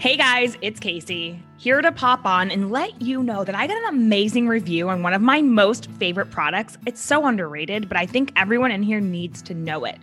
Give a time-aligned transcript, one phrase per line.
[0.00, 3.76] Hey guys, it's Casey, here to pop on and let you know that I got
[3.76, 6.78] an amazing review on one of my most favorite products.
[6.86, 9.98] It's so underrated, but I think everyone in here needs to know it.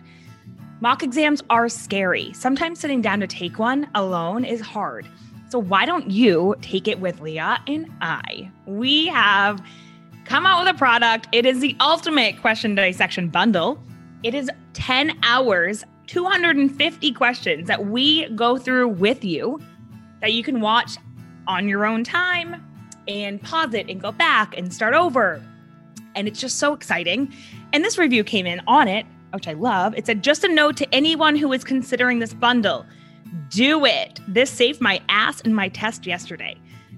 [0.80, 2.32] Mock exams are scary.
[2.32, 5.04] Sometimes sitting down to take one alone is hard.
[5.48, 8.52] So why don't you take it with Leah and I?
[8.66, 9.60] We have
[10.26, 11.26] come out with a product.
[11.32, 13.82] It is the ultimate question dissection bundle.
[14.22, 19.60] It is 10 hours, 250 questions that we go through with you
[20.20, 20.96] that you can watch
[21.46, 22.64] on your own time
[23.06, 25.42] and pause it and go back and start over.
[26.14, 27.32] And it's just so exciting.
[27.72, 29.94] And this review came in on it, which I love.
[29.96, 32.86] It said, just a note to anyone who is considering this bundle
[33.50, 34.20] do it.
[34.26, 36.56] This saved my ass in my test yesterday.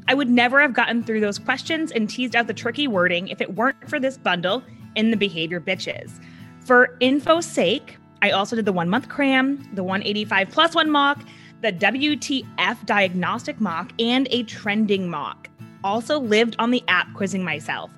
[0.08, 3.40] I would never have gotten through those questions and teased out the tricky wording if
[3.40, 4.62] it weren't for this bundle
[4.96, 6.20] in the behavior bitches.
[6.64, 11.20] For info's sake, I also did the one month cram, the 185 plus one mock,
[11.62, 15.48] the WTF diagnostic mock, and a trending mock.
[15.84, 17.90] Also lived on the app quizzing myself.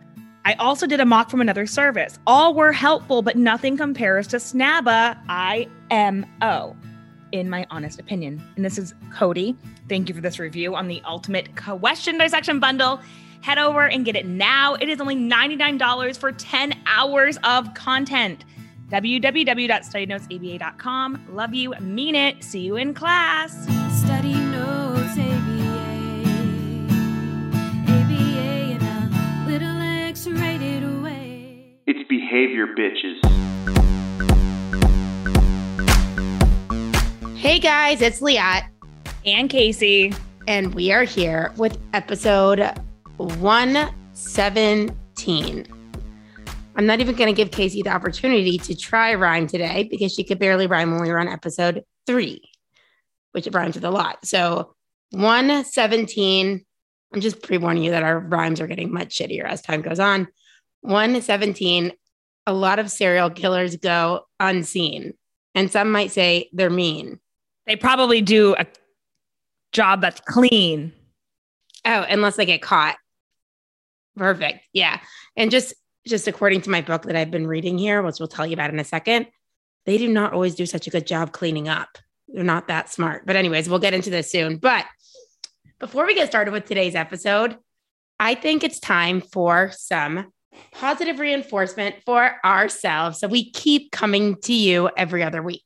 [0.44, 2.18] I also did a mock from another service.
[2.26, 6.76] All were helpful, but nothing compares to Snabba IMO,
[7.30, 8.42] in my honest opinion.
[8.56, 9.56] And this is Cody.
[9.88, 13.00] Thank you for this review on the Ultimate Question Dissection Bundle.
[13.42, 14.74] Head over and get it now.
[14.74, 18.44] It is only $99 for 10 hours of content
[18.92, 21.26] www.studynotesaba.com.
[21.30, 22.44] Love you, mean it.
[22.44, 23.54] See you in class.
[24.04, 25.94] Study notes ABA.
[27.88, 31.74] ABA in a little X-rated way.
[31.86, 33.18] It's behavior, bitches.
[37.36, 38.68] Hey guys, it's Liat,
[39.26, 40.12] And Casey.
[40.46, 42.60] and we are here with episode
[43.16, 45.66] 117.
[46.74, 50.24] I'm not even going to give Casey the opportunity to try rhyme today because she
[50.24, 52.42] could barely rhyme when we were on episode three,
[53.32, 54.24] which it rhymes with a lot.
[54.24, 54.74] So
[55.10, 56.64] 117.
[57.14, 60.00] I'm just pre warning you that our rhymes are getting much shittier as time goes
[60.00, 60.28] on.
[60.80, 61.92] 117.
[62.46, 65.14] A lot of serial killers go unseen,
[65.54, 67.20] and some might say they're mean.
[67.66, 68.66] They probably do a
[69.72, 70.92] job that's clean.
[71.84, 72.96] Oh, unless they get caught.
[74.16, 74.60] Perfect.
[74.72, 75.00] Yeah.
[75.36, 75.74] And just
[76.06, 78.70] just according to my book that I've been reading here, which we'll tell you about
[78.70, 79.26] in a second,
[79.86, 81.98] they do not always do such a good job cleaning up.
[82.28, 83.26] They're not that smart.
[83.26, 84.56] But anyways, we'll get into this soon.
[84.56, 84.86] But
[85.78, 87.56] before we get started with today's episode,
[88.18, 90.32] I think it's time for some
[90.72, 95.64] positive reinforcement for ourselves so we keep coming to you every other week.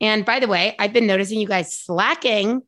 [0.00, 2.62] And by the way, I've been noticing you guys slacking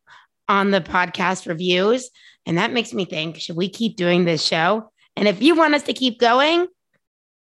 [0.49, 2.11] on the podcast reviews.
[2.45, 4.91] And that makes me think should we keep doing this show?
[5.21, 6.67] And if you want us to keep going,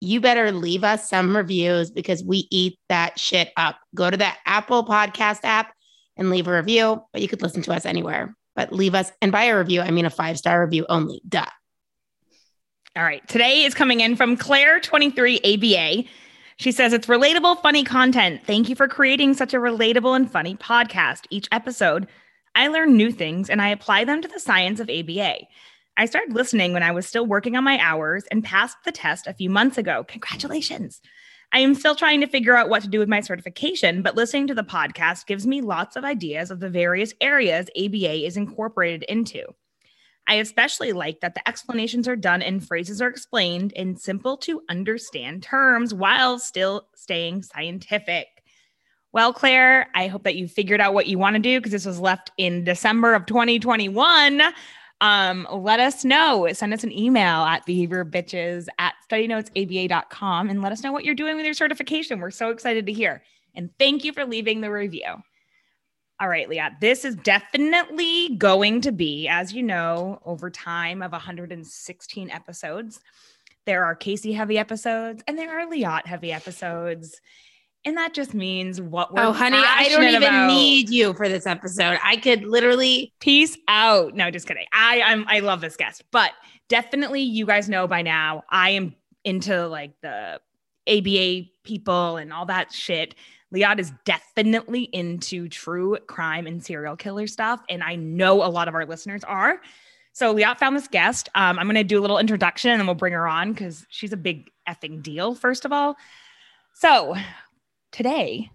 [0.00, 3.76] you better leave us some reviews because we eat that shit up.
[3.94, 5.74] Go to the Apple Podcast app
[6.16, 8.34] and leave a review, but you could listen to us anywhere.
[8.56, 11.20] But leave us, and by a review, I mean a five star review only.
[11.28, 11.44] Duh.
[12.96, 13.26] All right.
[13.28, 16.08] Today is coming in from Claire23ABA.
[16.56, 18.40] She says it's relatable, funny content.
[18.46, 21.26] Thank you for creating such a relatable and funny podcast.
[21.28, 22.08] Each episode,
[22.54, 25.46] I learn new things and I apply them to the science of ABA.
[25.98, 29.26] I started listening when I was still working on my hours and passed the test
[29.26, 30.04] a few months ago.
[30.04, 31.00] Congratulations.
[31.52, 34.46] I am still trying to figure out what to do with my certification, but listening
[34.46, 39.02] to the podcast gives me lots of ideas of the various areas ABA is incorporated
[39.04, 39.42] into.
[40.28, 44.62] I especially like that the explanations are done and phrases are explained in simple to
[44.68, 48.28] understand terms while still staying scientific.
[49.12, 51.86] Well, Claire, I hope that you figured out what you want to do because this
[51.86, 54.42] was left in December of 2021.
[55.00, 56.48] Um, let us know.
[56.52, 61.36] Send us an email at behaviorbitches at studynotesaba.com and let us know what you're doing
[61.36, 62.18] with your certification.
[62.18, 63.22] We're so excited to hear.
[63.54, 65.22] And thank you for leaving the review.
[66.20, 71.12] All right, Leah, this is definitely going to be, as you know, over time of
[71.12, 73.00] 116 episodes.
[73.66, 77.20] There are Casey heavy episodes and there are Liat heavy episodes.
[77.84, 80.48] And that just means what we're Oh, honey, I don't even about.
[80.48, 81.98] need you for this episode.
[82.04, 84.14] I could literally, Peace out.
[84.14, 84.66] No, just kidding.
[84.72, 86.32] I I'm I love this guest, but
[86.68, 88.94] definitely you guys know by now I am
[89.24, 90.40] into like the
[90.88, 93.14] ABA people and all that shit.
[93.54, 98.68] Liat is definitely into true crime and serial killer stuff, and I know a lot
[98.68, 99.60] of our listeners are.
[100.12, 101.28] So Liat found this guest.
[101.34, 103.86] Um, I'm going to do a little introduction, and then we'll bring her on because
[103.88, 105.34] she's a big effing deal.
[105.34, 105.96] First of all,
[106.74, 107.14] so
[107.92, 108.50] today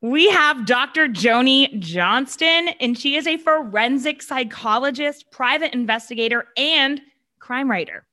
[0.00, 1.08] we have Dr.
[1.08, 7.00] Joni Johnston, and she is a forensic psychologist, private investigator, and
[7.40, 8.06] crime writer.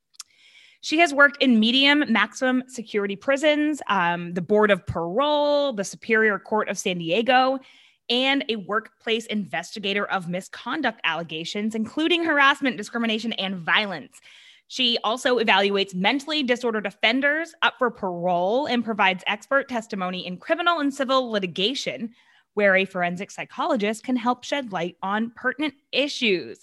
[0.81, 6.39] She has worked in medium maximum security prisons, um, the Board of Parole, the Superior
[6.39, 7.59] Court of San Diego,
[8.09, 14.19] and a workplace investigator of misconduct allegations, including harassment, discrimination, and violence.
[14.67, 20.79] She also evaluates mentally disordered offenders up for parole and provides expert testimony in criminal
[20.79, 22.15] and civil litigation,
[22.55, 26.59] where a forensic psychologist can help shed light on pertinent issues.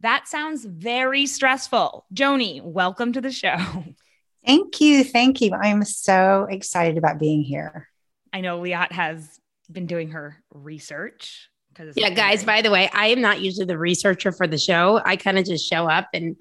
[0.00, 2.06] That sounds very stressful.
[2.14, 3.56] Joni, welcome to the show.
[4.46, 5.04] Thank you.
[5.04, 5.52] Thank you.
[5.54, 7.88] I'm so excited about being here.
[8.32, 9.40] I know Liat has
[9.70, 11.48] been doing her research.
[11.94, 15.00] Yeah, guys, by the way, I am not usually the researcher for the show.
[15.04, 16.36] I kind of just show up and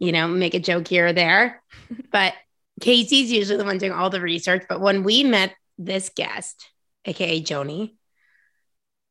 [0.00, 1.62] you know, make a joke here or there.
[2.10, 2.34] but
[2.80, 4.64] Casey's usually the one doing all the research.
[4.68, 6.66] But when we met this guest,
[7.04, 7.94] aka Joni,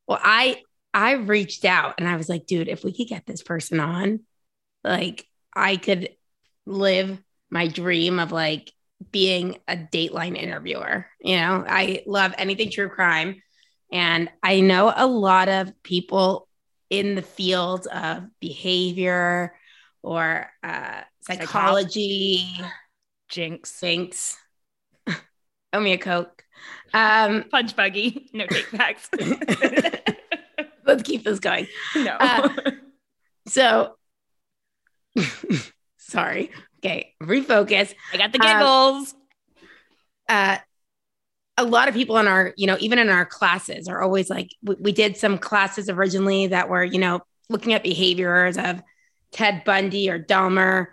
[0.08, 0.64] well, I
[0.94, 4.22] I reached out and I was like, dude, if we could get this person on,
[4.84, 5.26] like
[5.56, 6.10] I could
[6.66, 8.72] live my dream of like
[9.12, 11.06] being a dateline interviewer.
[11.22, 13.42] You know, I love anything true crime.
[13.92, 16.48] And I know a lot of people
[16.90, 19.54] in the field of behavior
[20.04, 22.46] or uh, psychology.
[23.30, 23.80] Jinx.
[23.80, 24.38] Jinx.
[25.74, 26.44] Owe me a Coke.
[26.94, 28.30] Um, Punch buggy.
[28.34, 29.10] No take backs.
[30.86, 31.68] let's keep this going.
[31.96, 32.16] No.
[32.20, 32.50] Uh,
[33.48, 33.96] so,
[35.98, 36.52] sorry.
[36.80, 37.94] Okay, refocus.
[38.14, 39.14] I got the giggles.
[39.14, 39.20] Um,
[40.30, 40.58] uh,
[41.58, 44.56] a lot of people in our, you know, even in our classes are always like,
[44.64, 47.20] we, we did some classes originally that were, you know,
[47.50, 48.82] looking at behaviors of
[49.32, 50.88] Ted Bundy or Dahmer.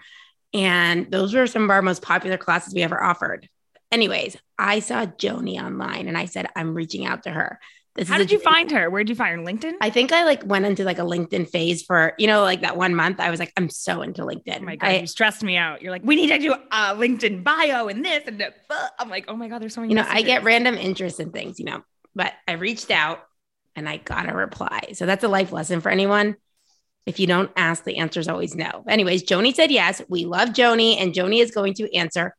[0.55, 3.49] And those were some of our most popular classes we ever offered.
[3.93, 7.61] Anyways, I saw Joni online and I said, I'm reaching out to her.
[7.95, 8.91] This How did you find her?
[8.91, 9.45] Where did you find her?
[9.45, 9.75] LinkedIn?
[9.81, 12.77] I think I like went into like a LinkedIn phase for, you know, like that
[12.77, 13.21] one month.
[13.21, 14.61] I was like, I'm so into LinkedIn.
[14.61, 15.81] Oh my God, I, you stressed me out.
[15.81, 18.55] You're like, we need to do a LinkedIn bio and this and that.
[18.99, 19.93] I'm like, oh my God, there's so many.
[19.93, 20.25] You know, messages.
[20.25, 21.83] I get random interests in things, you know,
[22.15, 23.25] but I reached out
[23.75, 24.93] and I got a reply.
[24.93, 26.37] So that's a life lesson for anyone.
[27.07, 28.85] If you don't ask, the answer is always no.
[28.89, 30.03] Anyways, Joni said yes.
[30.09, 32.35] We love Joni, and Joni is going to answer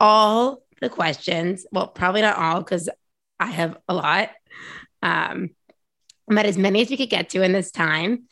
[0.00, 1.66] all the questions.
[1.70, 2.88] Well, probably not all because
[3.38, 4.30] I have a lot,
[5.02, 5.50] um,
[6.26, 8.24] but as many as we could get to in this time.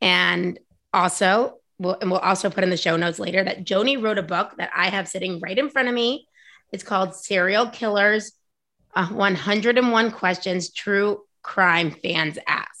[0.00, 0.58] And
[0.92, 4.22] also, we'll, and we'll also put in the show notes later that Joni wrote a
[4.22, 6.28] book that I have sitting right in front of me.
[6.72, 8.32] It's called Serial Killers
[8.94, 12.75] uh, 101 Questions True Crime Fans Ask.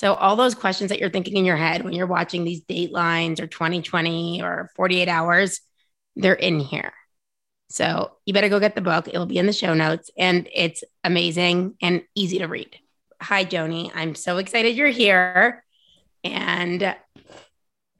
[0.00, 3.38] So, all those questions that you're thinking in your head when you're watching these Datelines
[3.38, 5.60] or 2020 or 48 hours,
[6.16, 6.94] they're in here.
[7.68, 9.08] So, you better go get the book.
[9.08, 12.78] It'll be in the show notes and it's amazing and easy to read.
[13.20, 13.90] Hi, Joni.
[13.94, 15.62] I'm so excited you're here.
[16.24, 16.96] And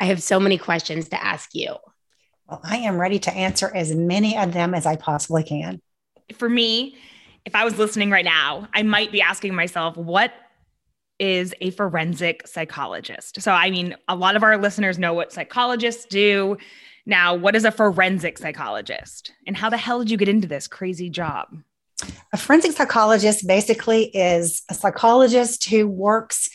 [0.01, 1.77] I have so many questions to ask you.
[2.49, 5.83] Well, I am ready to answer as many of them as I possibly can.
[6.33, 6.97] For me,
[7.45, 10.33] if I was listening right now, I might be asking myself, what
[11.21, 13.41] is a forensic psychologist.
[13.43, 16.57] So, I mean, a lot of our listeners know what psychologists do.
[17.07, 19.33] Now, what is a forensic psychologist?
[19.47, 21.49] And how the hell did you get into this crazy job?
[22.33, 26.49] A forensic psychologist basically is a psychologist who works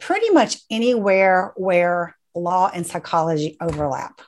[0.00, 4.20] pretty much anywhere where law and psychology overlap.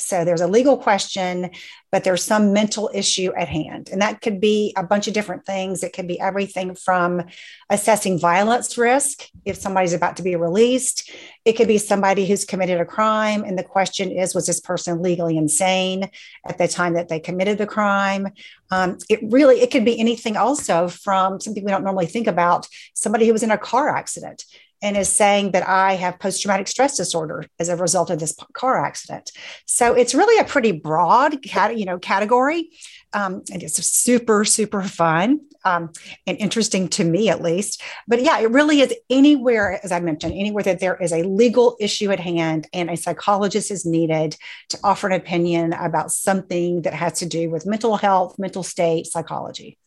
[0.00, 1.50] So there's a legal question,
[1.90, 3.88] but there's some mental issue at hand.
[3.90, 5.82] And that could be a bunch of different things.
[5.82, 7.24] It could be everything from
[7.70, 11.10] assessing violence risk if somebody's about to be released.
[11.44, 13.44] It could be somebody who's committed a crime.
[13.44, 16.10] And the question is, was this person legally insane
[16.46, 18.28] at the time that they committed the crime?
[18.70, 22.68] Um, it really, it could be anything also from something we don't normally think about
[22.94, 24.44] somebody who was in a car accident
[24.82, 28.36] and is saying that I have post traumatic stress disorder as a result of this
[28.52, 29.30] car accident.
[29.66, 31.38] So it's really a pretty broad
[31.74, 32.70] you know, category.
[33.12, 35.90] Um, and it's super, super fun um,
[36.26, 37.82] and interesting to me, at least.
[38.06, 41.76] But yeah, it really is anywhere, as I mentioned, anywhere that there is a legal
[41.80, 44.36] issue at hand and a psychologist is needed
[44.70, 49.06] to offer an opinion about something that has to do with mental health, mental state,
[49.06, 49.78] psychology.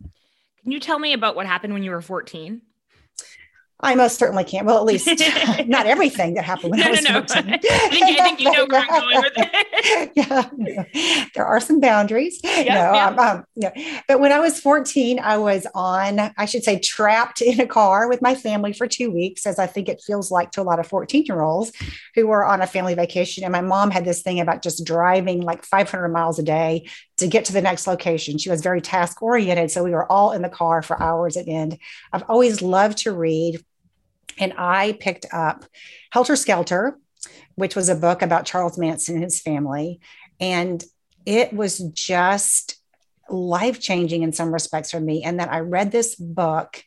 [0.63, 2.61] Can you tell me about what happened when you were 14?
[3.83, 4.65] I most certainly can't.
[4.65, 5.07] Well, at least
[5.67, 7.25] not everything that happened when no, I was no, no.
[7.27, 7.53] 14.
[7.53, 10.11] I, think, I think you know where I'm going with it.
[10.15, 12.39] yeah, there are some boundaries.
[12.43, 13.11] Yep, no, yep.
[13.11, 13.71] Um, um, no,
[14.07, 18.07] but when I was 14, I was on, I should say, trapped in a car
[18.07, 20.79] with my family for two weeks, as I think it feels like to a lot
[20.79, 21.71] of 14 year olds
[22.15, 23.43] who were on a family vacation.
[23.43, 27.27] And my mom had this thing about just driving like 500 miles a day to
[27.27, 28.37] get to the next location.
[28.37, 29.71] She was very task oriented.
[29.71, 31.77] So we were all in the car for hours at end.
[32.11, 33.63] I've always loved to read
[34.37, 35.65] and I picked up
[36.11, 36.97] Helter Skelter,
[37.55, 39.99] which was a book about Charles Manson and his family.
[40.39, 40.83] And
[41.25, 42.81] it was just
[43.29, 45.23] life changing in some respects for me.
[45.23, 46.83] And that I read this book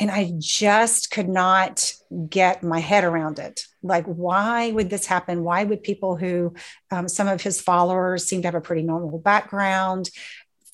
[0.00, 1.92] And I just could not
[2.28, 3.64] get my head around it.
[3.82, 5.44] Like, why would this happen?
[5.44, 6.54] Why would people who,
[6.90, 10.10] um, some of his followers seem to have a pretty normal background,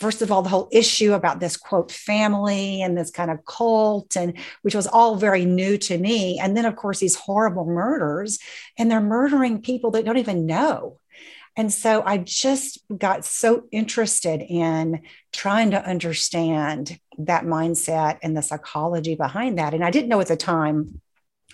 [0.00, 4.16] first of all, the whole issue about this quote family and this kind of cult,
[4.16, 6.38] and which was all very new to me.
[6.38, 8.38] And then, of course, these horrible murders,
[8.78, 10.99] and they're murdering people that don't even know.
[11.57, 15.02] And so I just got so interested in
[15.33, 19.75] trying to understand that mindset and the psychology behind that.
[19.75, 21.00] And I didn't know at the time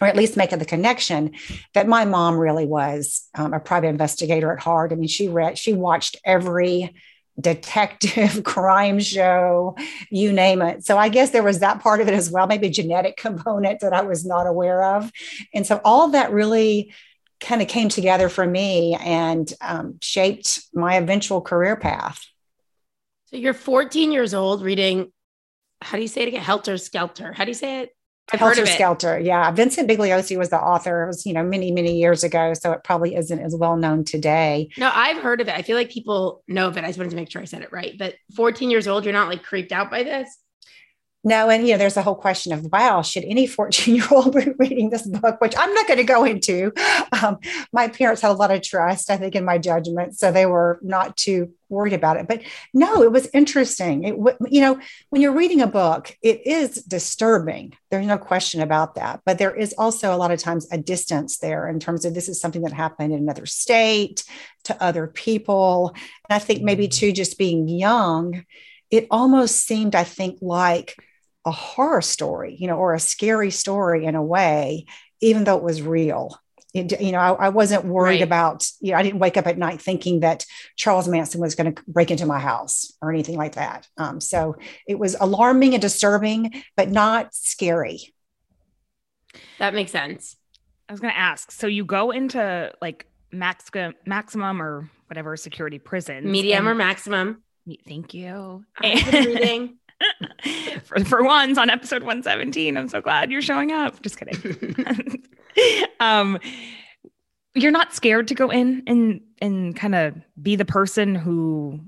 [0.01, 1.33] or at least making the connection
[1.73, 4.93] that my mom really was um, a private investigator at heart.
[4.93, 6.95] I mean, she read, she watched every
[7.41, 9.77] detective crime show,
[10.11, 10.85] you name it.
[10.85, 13.93] So I guess there was that part of it as well, maybe genetic component that
[13.93, 15.11] I was not aware of.
[15.55, 16.93] And so all that really
[17.41, 22.25] kind of came together for me and um, shaped my eventual career path.
[23.27, 25.13] So you're 14 years old reading,
[25.83, 26.43] how do you say it again?
[26.43, 27.33] Helter Skelter.
[27.33, 27.96] How do you say it?
[28.33, 29.19] I've Helter heard of Skelter.
[29.19, 29.27] It.
[29.27, 29.51] Yeah.
[29.53, 31.05] Vincent Bugliosi was the author.
[31.05, 32.55] It was, you know, many, many years ago.
[32.55, 34.69] So it probably isn't as well known today.
[34.77, 35.55] No, I've heard of it.
[35.55, 36.85] I feel like people know of it.
[36.85, 37.95] I just wanted to make sure I said it right.
[37.97, 40.29] But 14 years old, you're not like creeped out by this?
[41.25, 44.33] No, and you know, there's a whole question of wow, should any 14 year old
[44.37, 46.73] be reading this book, which I'm not going to go into.
[47.21, 47.39] Um,
[47.73, 50.79] my parents had a lot of trust, I think, in my judgment, so they were
[50.83, 52.29] not too worried about it.
[52.29, 52.43] But
[52.73, 54.05] no, it was interesting.
[54.05, 54.81] It, you know,
[55.11, 57.75] when you're reading a book, it is disturbing.
[57.91, 59.21] There's no question about that.
[59.27, 62.29] But there is also a lot of times a distance there in terms of this
[62.29, 64.23] is something that happened in another state
[64.65, 65.93] to other people,
[66.29, 68.45] and I think maybe too, just being young,
[68.91, 70.95] it almost seemed, I think, like
[71.47, 74.85] a horror story, you know, or a scary story in a way,
[75.21, 76.39] even though it was real.
[76.75, 78.23] It, you know, I, I wasn't worried right.
[78.23, 81.73] about, you know, I didn't wake up at night thinking that Charles Manson was going
[81.73, 83.87] to break into my house or anything like that.
[83.97, 88.13] Um, so it was alarming and disturbing, but not scary.
[89.59, 90.37] That makes sense.
[90.89, 91.51] I was going to ask.
[91.51, 93.71] So you go into like max,
[94.05, 97.43] maximum or whatever security prison, medium and, or maximum.
[97.87, 98.65] Thank you.
[98.83, 99.79] reading.
[100.85, 102.77] For, for once on episode 117.
[102.77, 104.01] I'm so glad you're showing up.
[104.03, 105.25] Just kidding.
[106.01, 106.39] um,
[107.55, 111.81] you're not scared to go in and and kind of be the person who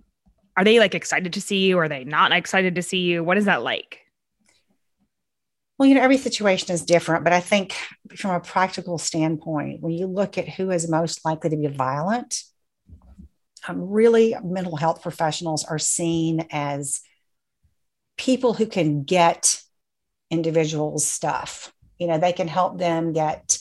[0.56, 1.78] are they like excited to see you?
[1.78, 3.22] Are they not excited to see you?
[3.22, 4.00] What is that like?
[5.78, 7.76] Well, you know, every situation is different, but I think
[8.16, 12.42] from a practical standpoint, when you look at who is most likely to be violent,
[13.68, 17.00] um, really mental health professionals are seen as
[18.18, 19.62] people who can get
[20.30, 21.72] individuals stuff.
[21.98, 23.58] You know, they can help them get,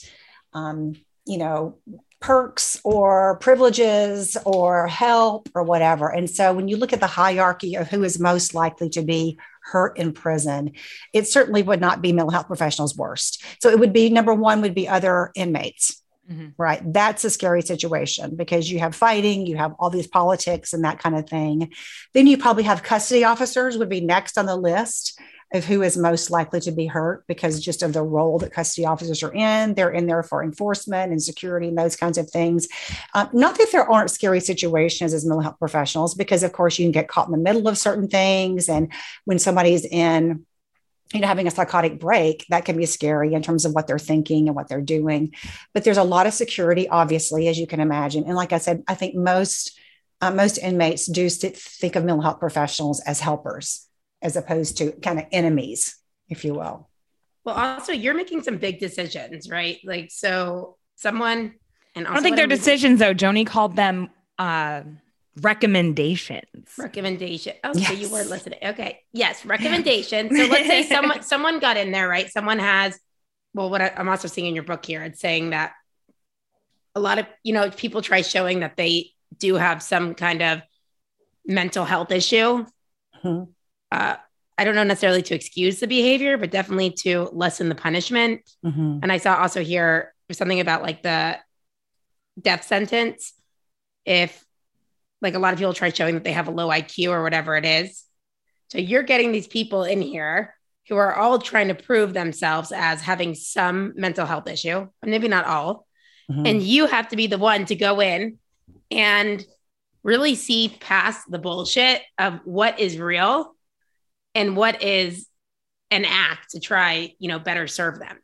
[0.52, 0.94] um,
[1.26, 1.78] you know,
[2.20, 6.12] perks or privileges or help or whatever.
[6.12, 9.38] And so when you look at the hierarchy of who is most likely to be
[9.62, 10.72] hurt in prison,
[11.12, 13.42] it certainly would not be mental health professionals worst.
[13.60, 16.02] So it would be number one would be other inmates.
[16.30, 16.48] Mm-hmm.
[16.58, 16.82] Right.
[16.92, 20.98] That's a scary situation because you have fighting, you have all these politics and that
[20.98, 21.72] kind of thing.
[22.12, 25.18] Then you probably have custody officers, would be next on the list
[25.54, 28.84] of who is most likely to be hurt because just of the role that custody
[28.84, 29.74] officers are in.
[29.74, 32.68] They're in there for enforcement and security and those kinds of things.
[33.14, 36.84] Um, not that there aren't scary situations as mental health professionals, because of course you
[36.84, 38.68] can get caught in the middle of certain things.
[38.68, 38.92] And
[39.24, 40.44] when somebody's in
[41.12, 43.98] you know having a psychotic break that can be scary in terms of what they're
[43.98, 45.34] thinking and what they're doing.
[45.72, 48.24] But there's a lot of security obviously as you can imagine.
[48.24, 49.78] And like i said i think most
[50.20, 53.86] uh, most inmates do think of mental health professionals as helpers
[54.20, 55.96] as opposed to kind of enemies
[56.28, 56.88] if you will.
[57.44, 59.78] Well also you're making some big decisions right?
[59.84, 61.54] Like so someone
[61.94, 63.14] and i don't think they're decisions though.
[63.14, 64.82] Joni called them uh
[65.40, 66.68] recommendations.
[66.78, 67.54] Recommendation.
[67.64, 67.88] Oh, yes.
[67.88, 68.58] so you weren't listening.
[68.62, 69.00] Okay.
[69.12, 70.36] Yes, recommendations.
[70.36, 72.30] So let's say someone someone got in there, right?
[72.30, 72.98] Someone has.
[73.54, 75.72] Well, what I, I'm also seeing in your book here, it's saying that
[76.94, 80.62] a lot of you know people try showing that they do have some kind of
[81.46, 82.66] mental health issue.
[83.24, 83.44] Mm-hmm.
[83.90, 84.16] Uh,
[84.58, 88.42] I don't know necessarily to excuse the behavior, but definitely to lessen the punishment.
[88.64, 88.98] Mm-hmm.
[89.02, 91.38] And I saw also here something about like the
[92.40, 93.32] death sentence.
[94.04, 94.44] If
[95.20, 97.56] like a lot of people try showing that they have a low IQ or whatever
[97.56, 98.04] it is.
[98.68, 100.54] So you're getting these people in here
[100.88, 105.44] who are all trying to prove themselves as having some mental health issue, maybe not
[105.44, 105.86] all.
[106.30, 106.46] Mm-hmm.
[106.46, 108.38] And you have to be the one to go in
[108.90, 109.44] and
[110.02, 113.54] really see past the bullshit of what is real
[114.34, 115.26] and what is
[115.90, 118.18] an act to try, you know, better serve them.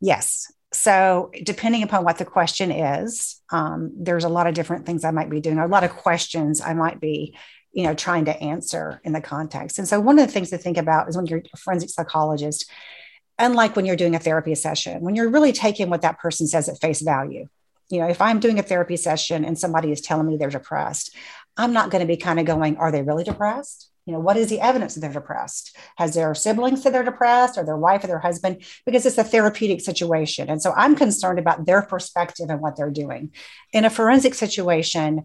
[0.00, 0.52] Yes.
[0.74, 5.12] So, depending upon what the question is, um, there's a lot of different things I
[5.12, 7.36] might be doing, or a lot of questions I might be
[7.74, 9.78] you know, trying to answer in the context.
[9.78, 12.70] And so one of the things to think about is when you're a forensic psychologist,
[13.38, 16.68] unlike when you're doing a therapy session, when you're really taking what that person says
[16.68, 17.48] at face value.
[17.90, 21.14] You know, if I'm doing a therapy session and somebody is telling me they're depressed,
[21.56, 23.90] I'm not going to be kind of going, are they really depressed?
[24.06, 25.76] You know, what is the evidence that they're depressed?
[25.96, 28.62] Has their siblings said they're depressed or their wife or their husband?
[28.84, 30.50] Because it's a therapeutic situation.
[30.50, 33.30] And so I'm concerned about their perspective and what they're doing.
[33.72, 35.24] In a forensic situation,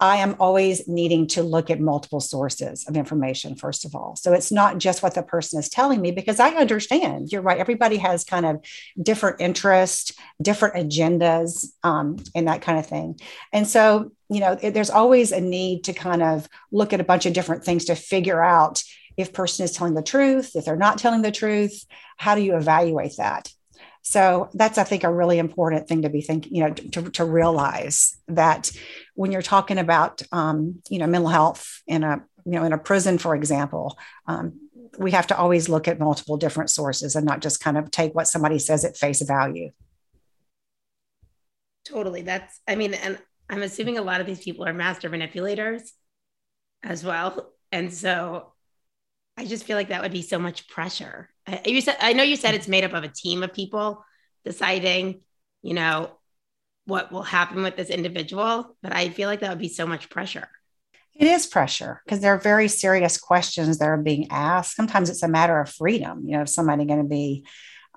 [0.00, 4.16] I am always needing to look at multiple sources of information, first of all.
[4.16, 7.58] So it's not just what the person is telling me, because I understand you're right.
[7.58, 8.64] Everybody has kind of
[9.00, 13.20] different interests, different agendas, um, and that kind of thing.
[13.52, 17.04] And so, you know, it, there's always a need to kind of look at a
[17.04, 18.82] bunch of different things to figure out
[19.18, 21.84] if person is telling the truth, if they're not telling the truth,
[22.16, 23.52] how do you evaluate that?
[24.02, 27.24] So that's, I think, a really important thing to be thinking, you know, to, to
[27.24, 28.72] realize that
[29.20, 32.78] when you're talking about, um, you know, mental health in a, you know, in a
[32.78, 34.58] prison, for example, um,
[34.98, 38.14] we have to always look at multiple different sources and not just kind of take
[38.14, 39.72] what somebody says at face value.
[41.84, 42.22] Totally.
[42.22, 43.18] That's, I mean, and
[43.50, 45.92] I'm assuming a lot of these people are master manipulators
[46.82, 47.52] as well.
[47.70, 48.54] And so
[49.36, 51.28] I just feel like that would be so much pressure.
[51.66, 54.02] You said I know you said it's made up of a team of people
[54.46, 55.20] deciding,
[55.60, 56.10] you know,
[56.90, 60.10] what will happen with this individual, but I feel like that would be so much
[60.10, 60.48] pressure.
[61.14, 64.76] It is pressure because there are very serious questions that are being asked.
[64.76, 66.24] Sometimes it's a matter of freedom.
[66.26, 67.44] You know, is somebody going to be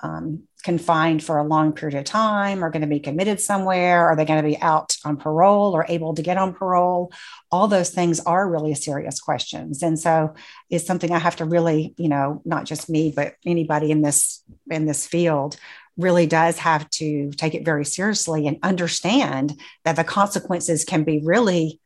[0.01, 4.07] um, confined for a long period of time or going to be committed somewhere?
[4.07, 7.13] Are they going to be out on parole or able to get on parole?
[7.51, 9.81] All those things are really serious questions.
[9.81, 10.33] And so
[10.69, 14.43] it's something I have to really, you know, not just me, but anybody in this
[14.69, 15.57] in this field
[15.97, 21.21] really does have to take it very seriously and understand that the consequences can be
[21.23, 21.79] really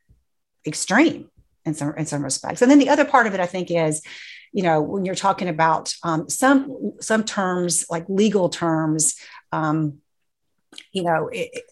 [0.66, 1.30] extreme
[1.64, 2.62] in some in some respects.
[2.62, 4.02] And then the other part of it, I think, is
[4.52, 9.16] you know when you're talking about um, some some terms like legal terms
[9.52, 9.98] um,
[10.92, 11.64] you know it,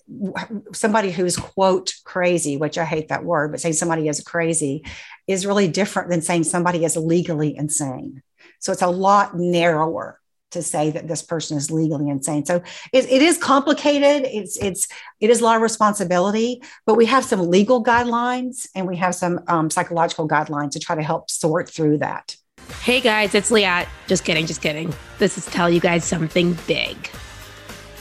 [0.73, 4.85] somebody who's quote crazy which i hate that word but saying somebody is crazy
[5.27, 8.23] is really different than saying somebody is legally insane
[8.59, 10.19] so it's a lot narrower
[10.53, 12.45] to say that this person is legally insane.
[12.45, 14.29] So it, it is complicated.
[14.31, 14.89] It's it's
[15.21, 19.15] it is a lot of responsibility, but we have some legal guidelines and we have
[19.15, 22.37] some um, psychological guidelines to try to help sort through that.
[22.83, 23.89] Hey guys, it's Liat.
[24.07, 24.93] Just kidding, just kidding.
[25.19, 26.97] This is tell you guys something big,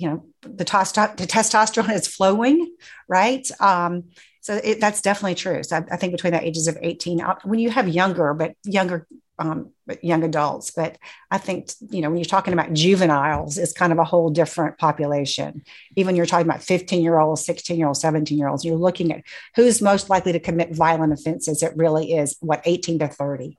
[0.00, 2.74] you know the, testo- the testosterone is flowing
[3.06, 4.04] right um,
[4.50, 5.62] so it, that's definitely true.
[5.62, 8.56] So I, I, think between the ages of 18 uh, when you have younger but
[8.64, 9.06] younger
[9.38, 9.70] um,
[10.02, 10.98] young adults but
[11.30, 14.76] i think you know when you're talking about juveniles it's kind of a whole different
[14.76, 15.62] population.
[15.94, 19.12] Even you're talking about 15 year olds 16 year olds 17 year olds you're looking
[19.12, 19.22] at
[19.54, 21.62] who's most likely to commit violent offenses.
[21.62, 23.56] It really is what 18 to 30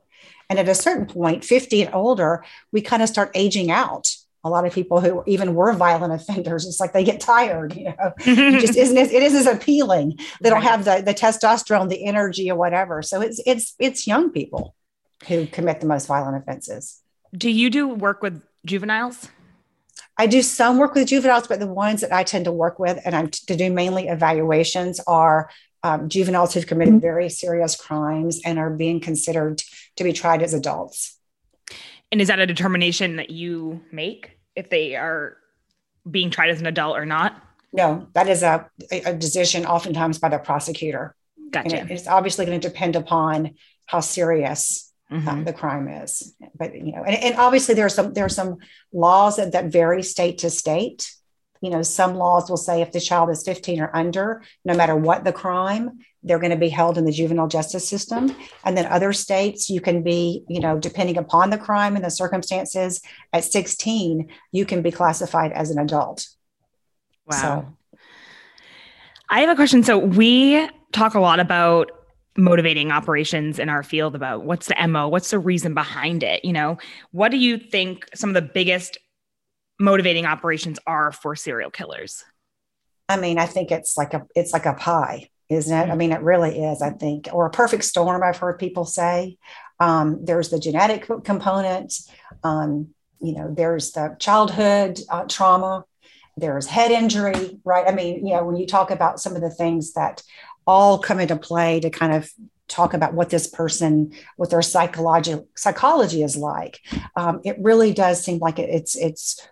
[0.50, 4.50] and at a certain point 50 and older we kind of start aging out A
[4.50, 8.14] lot of people who even were violent offenders, it's like they get tired, you know.
[8.20, 10.18] it just isn't as, it isn't as appealing.
[10.42, 13.02] They don't have the the testosterone, the energy, or whatever.
[13.02, 14.76] So it's it's it's young people
[15.28, 17.02] who commit the most violent offenses.
[17.36, 19.30] Do you do work with juveniles?
[20.18, 23.00] I do some work with juveniles, but the ones that I tend to work with
[23.06, 25.50] and I'm to do mainly evaluations are
[25.84, 29.64] um, juveniles who've committed very serious crimes and are being considered
[29.96, 31.18] to be tried as adults.
[32.12, 35.38] And is that a determination that you make if they are
[36.10, 37.42] being tried as an adult or not?
[37.74, 41.16] No, that is a, a decision oftentimes by the prosecutor.
[41.52, 41.78] Gotcha.
[41.82, 43.52] it- it's obviously going to depend upon
[43.86, 45.28] how serious Mhm.
[45.42, 46.34] uh, the crime is.
[46.58, 48.60] But you know, and, and obviously there's some there's some
[48.94, 51.12] laws that, that vary state to state.
[51.62, 54.96] You know, some laws will say if the child is 15 or under, no matter
[54.96, 58.36] what the crime, they're going to be held in the juvenile justice system.
[58.64, 62.12] And then other states, you can be, you know, depending upon the crime and the
[62.12, 63.02] circumstances,
[63.34, 66.28] at 16, you can be classified as an adult.
[67.26, 67.38] Wow.
[67.38, 68.00] So-
[69.30, 69.82] I have a question.
[69.82, 71.90] So we talk a lot about
[72.38, 76.54] motivating operations in our field about what's the MO, what's the reason behind it, you
[76.54, 76.78] know?
[77.12, 78.98] What do you think some of the biggest
[79.80, 82.24] motivating operations are for serial killers?
[83.10, 85.92] I mean, I think it's like a it's like a pie, isn't it?
[85.92, 86.82] I mean, it really is.
[86.82, 88.24] I think, or a perfect storm.
[88.24, 89.38] I've heard people say.
[89.80, 91.94] Um, there's the genetic component.
[92.44, 95.86] Um, you know, there's the childhood uh, trauma.
[96.38, 97.88] There's head injury, right?
[97.88, 100.24] I mean, you know, when you talk about some of the things that
[100.66, 102.32] all come into play to kind of
[102.68, 106.80] talk about what this person, what their psychology psychology is like,
[107.16, 109.48] um, it really does seem like it, it's it's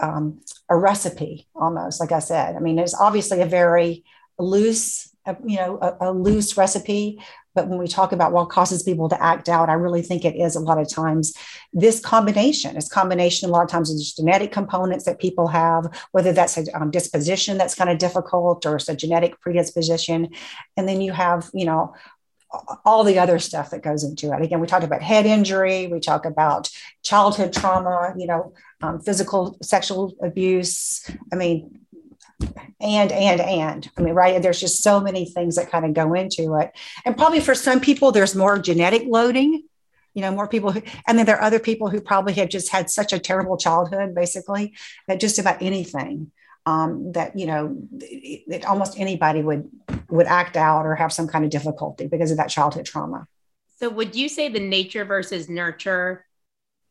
[0.00, 4.04] um, a recipe almost like i said i mean it's obviously a very
[4.38, 7.18] loose uh, you know a, a loose recipe
[7.54, 10.36] but when we talk about what causes people to act out i really think it
[10.36, 11.34] is a lot of times
[11.72, 16.32] this combination it's combination a lot of times just genetic components that people have whether
[16.32, 20.28] that's a um, disposition that's kind of difficult or it's a genetic predisposition
[20.76, 21.94] and then you have you know
[22.84, 24.42] all the other stuff that goes into it.
[24.42, 26.68] Again, we talked about head injury, we talk about
[27.02, 31.08] childhood trauma, you know, um, physical, sexual abuse.
[31.32, 31.79] I mean,
[32.80, 34.40] and, and, and, I mean, right.
[34.40, 36.70] There's just so many things that kind of go into it.
[37.04, 39.64] And probably for some people, there's more genetic loading,
[40.14, 42.70] you know, more people who, and then there are other people who probably have just
[42.70, 44.74] had such a terrible childhood, basically,
[45.08, 46.32] that just about anything
[46.66, 47.76] um, that you know
[48.48, 49.68] that almost anybody would
[50.08, 53.26] would act out or have some kind of difficulty because of that childhood trauma.
[53.78, 56.26] So would you say the nature versus nurture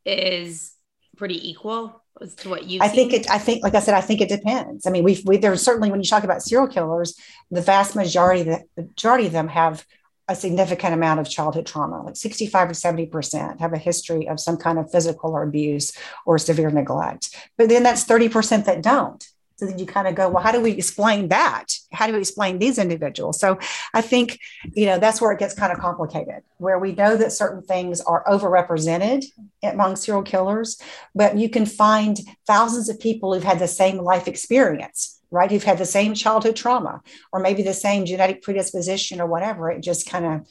[0.06, 0.74] is
[1.18, 3.30] pretty equal as to what you I think it.
[3.30, 4.86] I think, like I said, I think it depends.
[4.86, 7.16] I mean, we've we, there's certainly when you talk about serial killers,
[7.50, 9.86] the vast majority the majority of them have
[10.28, 14.40] a significant amount of childhood trauma, like 65 to 70 percent have a history of
[14.40, 15.92] some kind of physical or abuse
[16.26, 17.36] or severe neglect.
[17.58, 19.26] But then that's 30 percent that don't.
[19.58, 21.68] So then you kind of go, well, how do we explain that?
[21.92, 23.40] How do we explain these individuals?
[23.40, 23.58] So
[23.94, 24.40] I think,
[24.74, 28.00] you know, that's where it gets kind of complicated, where we know that certain things
[28.02, 29.26] are overrepresented
[29.64, 30.82] among serial killers,
[31.16, 35.52] but you can find thousands of people who've had the same life experience, right?
[35.52, 39.72] Who've had the same childhood trauma or maybe the same genetic predisposition or whatever.
[39.72, 40.48] It just kind of,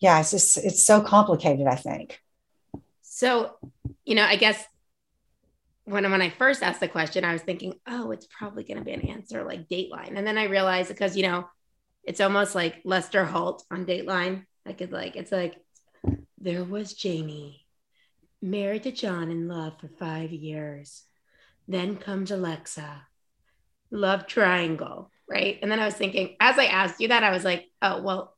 [0.00, 2.20] yeah, it's just, it's so complicated, I think.
[3.02, 3.56] So,
[4.04, 4.62] you know, I guess
[5.86, 8.84] when when I first asked the question, I was thinking, oh, it's probably going to
[8.84, 11.48] be an answer like Dateline, and then I realized because you know,
[12.02, 14.44] it's almost like Lester Holt on Dateline.
[14.66, 15.56] Like it's like it's like
[16.38, 17.64] there was Janie,
[18.42, 21.04] married to John in love for five years.
[21.68, 23.02] Then comes Alexa,
[23.92, 25.58] love triangle, right?
[25.62, 28.34] And then I was thinking, as I asked you that, I was like, oh well,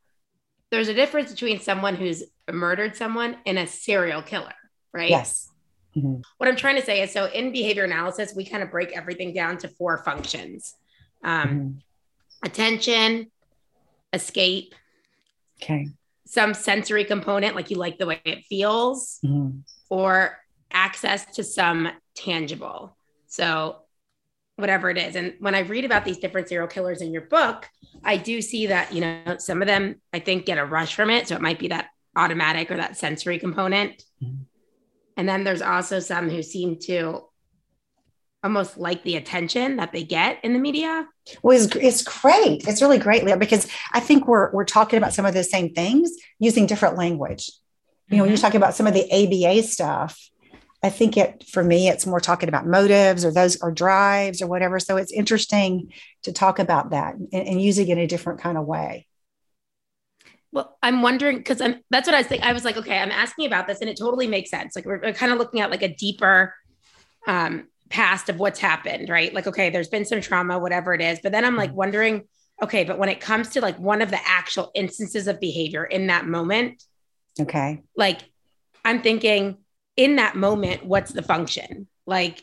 [0.69, 4.53] there's a difference between someone who's murdered someone and a serial killer,
[4.93, 5.09] right?
[5.09, 5.49] Yes.
[5.99, 6.23] Mhm.
[6.37, 9.33] what I'm trying to say is so in behavior analysis, we kind of break everything
[9.33, 10.75] down to four functions
[11.23, 11.81] um, Mhm.
[12.45, 13.31] attention,
[14.13, 14.73] escape,
[15.61, 15.89] Okay.
[16.25, 19.63] some sensory component, like you like the way it feels, Mhm.
[19.89, 20.39] or
[20.71, 22.95] access to some tangible.
[23.27, 23.83] So,
[24.55, 25.15] whatever it is.
[25.15, 27.69] And when I read about these different serial killers in your book,
[28.03, 31.09] I do see that, you know, some of them I think get a rush from
[31.09, 31.27] it.
[31.27, 34.03] So, it might be that automatic or that sensory component.
[34.21, 34.45] Mhm.
[35.19, 37.25] And then there's also some who seem to
[38.41, 41.05] almost like the attention that they get in the media.
[41.43, 42.65] Well, it's, it's great.
[42.65, 45.73] It's really great, Leah, because I think we're we're talking about some of the same
[45.73, 47.51] things using different language.
[48.07, 48.43] You know, when you're mm-hmm.
[48.43, 50.17] talking about some of the ABA stuff,
[50.81, 54.47] I think it for me, it's more talking about motives or those or drives or
[54.47, 54.79] whatever.
[54.79, 55.91] So it's interesting
[56.23, 59.08] to talk about that and, and using it in a different kind of way.
[60.51, 62.47] Well, I'm wondering because I'm that's what I was thinking.
[62.47, 64.75] I was like, okay, I'm asking about this, and it totally makes sense.
[64.75, 66.55] Like we're, we're kind of looking at like a deeper
[67.27, 69.33] um, past of what's happened, right?
[69.33, 71.19] Like, okay, there's been some trauma, whatever it is.
[71.21, 72.23] But then I'm like wondering,
[72.63, 76.07] okay, but when it comes to like one of the actual instances of behavior in
[76.07, 76.83] that moment,
[77.39, 77.81] Okay.
[77.95, 78.21] like
[78.83, 79.57] I'm thinking
[79.95, 81.87] in that moment, what's the function?
[82.05, 82.41] Like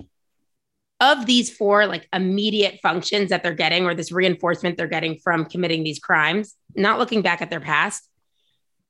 [1.01, 5.45] of these four like immediate functions that they're getting or this reinforcement they're getting from
[5.45, 8.09] committing these crimes, not looking back at their past,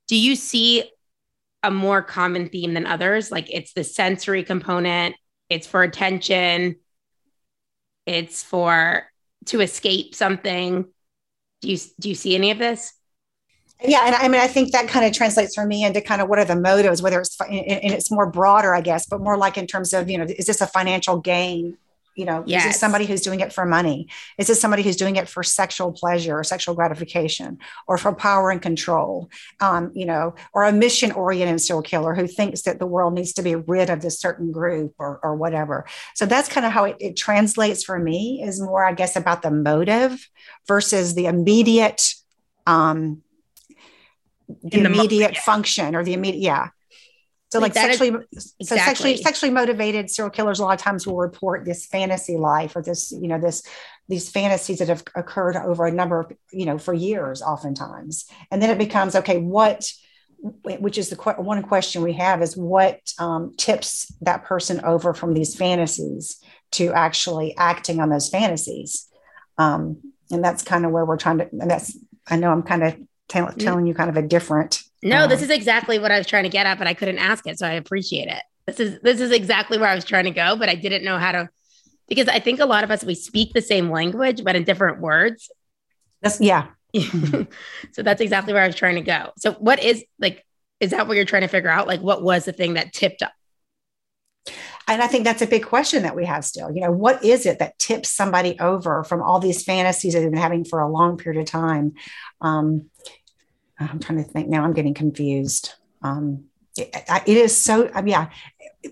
[0.09, 0.91] do you see
[1.63, 3.33] a more common theme than others?
[3.33, 5.17] Like it's the sensory component,
[5.51, 6.77] it's for attention,
[8.07, 9.05] it's for
[9.47, 10.87] to escape something.
[11.61, 12.93] Do you do you see any of this?
[13.83, 16.29] Yeah, and I mean, I think that kind of translates for me into kind of
[16.29, 19.59] what are the motives, whether it's and it's more broader, I guess, but more like
[19.59, 21.77] in terms of you know, is this a financial gain?
[22.17, 22.65] You know, is Yes.
[22.65, 24.09] this somebody who's doing it for money?
[24.39, 28.51] Is this somebody who's doing it for sexual pleasure or sexual gratification or for power
[28.51, 29.31] and control?
[29.61, 33.35] Um, you know, or a mission oriented serial killer who thinks that the world needs
[33.35, 35.87] to be rid of this certain group or, or whatever.
[36.15, 39.43] So that's kind of how it, it translates for me is more, I guess, about
[39.43, 40.29] the motive
[40.67, 42.15] versus the immediate
[42.67, 43.23] um,
[44.49, 45.41] the the immediate yeah.
[45.41, 46.69] function or the immediate yeah
[47.57, 48.27] so like, Like that is- sexually
[48.63, 52.77] so sexually sexually motivated serial killers a lot of times will report this fantasy life
[52.77, 53.63] or this you know this
[54.09, 58.27] these fantasies that have occurred over a number of you know for years oftentimes.
[58.51, 59.91] And then it becomes okay what
[60.65, 65.15] which is the que- one question we have is what um, tips that person over
[65.15, 66.41] from these fantasies
[66.73, 69.09] to actually acting on those fantasies?
[69.59, 71.97] Um, and that's kind of where we're trying to and that's
[72.29, 72.97] i know i'm kind of
[73.29, 76.27] tell, telling you kind of a different No, this Um, is exactly what I was
[76.27, 77.59] trying to get at, but I couldn't ask it.
[77.59, 78.43] So I appreciate it.
[78.67, 81.19] This is this is exactly where I was trying to go, but I didn't know
[81.19, 81.49] how to
[82.09, 85.01] because I think a lot of us we speak the same language, but in different
[85.01, 85.51] words.
[86.23, 86.69] that's yeah
[87.93, 89.31] so that's exactly where I was trying to go.
[89.39, 90.45] So what is like
[90.81, 91.87] is that what you're trying to figure out?
[91.87, 93.33] Like what was the thing that tipped up?
[94.89, 96.71] And I think that's a big question that we have still.
[96.73, 100.31] You know, what is it that tips somebody over from all these fantasies that they've
[100.31, 101.95] been having for a long period of time?
[102.41, 102.89] Um,
[103.79, 104.65] I'm trying to think now.
[104.65, 105.75] I'm getting confused.
[106.03, 106.45] Um,
[106.79, 106.95] it,
[107.27, 107.91] it is so.
[107.95, 108.29] I mean, yeah,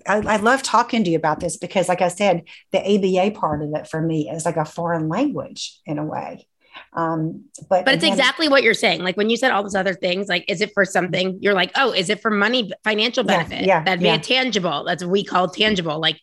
[0.07, 3.63] I, I love talking to you about this because, like I said, the ABA part
[3.63, 6.47] of it for me is like a foreign language in a way.
[6.93, 9.03] Um, but But it's again- exactly what you're saying.
[9.03, 11.39] Like when you said all those other things, like is it for something?
[11.41, 13.67] You're like, oh, is it for money, financial Yeah, benefit?
[13.67, 14.17] yeah, That'd be yeah.
[14.17, 14.85] a tangible.
[14.85, 15.99] That's what we call tangible.
[16.01, 16.19] Like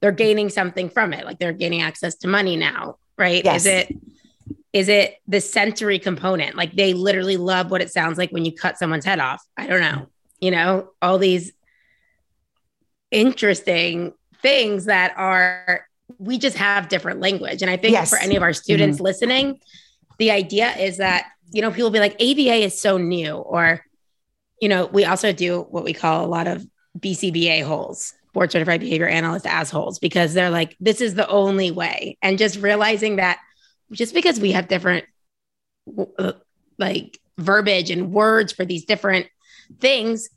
[0.00, 1.24] they're gaining something from it.
[1.24, 3.44] Like they're gaining access to money now, right?
[3.44, 3.62] Yes.
[3.62, 3.96] Is it
[4.76, 6.54] is it the sensory component?
[6.54, 9.42] Like they literally love what it sounds like when you cut someone's head off.
[9.56, 10.08] I don't know.
[10.38, 11.52] You know, all these
[13.10, 14.12] interesting
[14.42, 15.86] things that are
[16.18, 17.62] we just have different language.
[17.62, 18.10] And I think Yes.
[18.10, 19.06] for any of our students mm-hmm.
[19.06, 19.60] listening,
[20.18, 23.82] the idea is that, you know, people be like, ABA is so new, or,
[24.60, 26.66] you know, we also do what we call a lot of
[26.98, 32.18] BCBA holes, board certified behavior analyst assholes, because they're like, this is the only way.
[32.20, 33.38] And just realizing that
[33.92, 35.04] just because we have different
[36.18, 36.32] uh,
[36.78, 39.26] like verbiage and words for these different
[39.80, 40.28] things,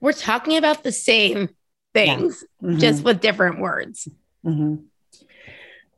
[0.00, 1.48] we're talking about the same
[1.94, 2.78] things, Mhm.
[2.78, 4.08] just with different words.
[4.44, 4.76] hmm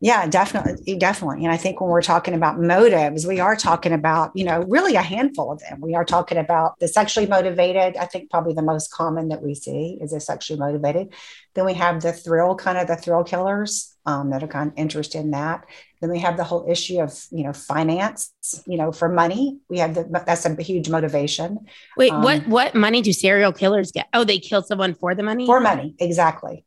[0.00, 1.44] Yeah, definitely, definitely.
[1.44, 4.96] And I think when we're talking about motives, we are talking about, you know, really
[4.96, 5.80] a handful of them.
[5.80, 7.96] We are talking about the sexually motivated.
[7.96, 11.14] I think probably the most common that we see is the sexually motivated.
[11.54, 14.78] Then we have the thrill, kind of the thrill killers um, that are kind of
[14.78, 15.64] interested in that.
[16.00, 18.32] Then we have the whole issue of, you know, finance,
[18.66, 19.58] you know, for money.
[19.68, 23.92] We have the, that's a huge motivation Wait, Um, what what money do serial killers
[23.92, 24.08] get?
[24.12, 25.46] Oh, they kill someone for the money?
[25.46, 25.94] for money.
[25.98, 26.64] Exactly.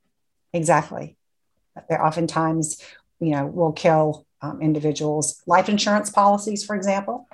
[0.54, 1.15] Exactly.
[1.89, 2.82] They oftentimes,
[3.19, 5.41] you know, will kill um, individuals.
[5.45, 7.28] Life insurance policies, for example,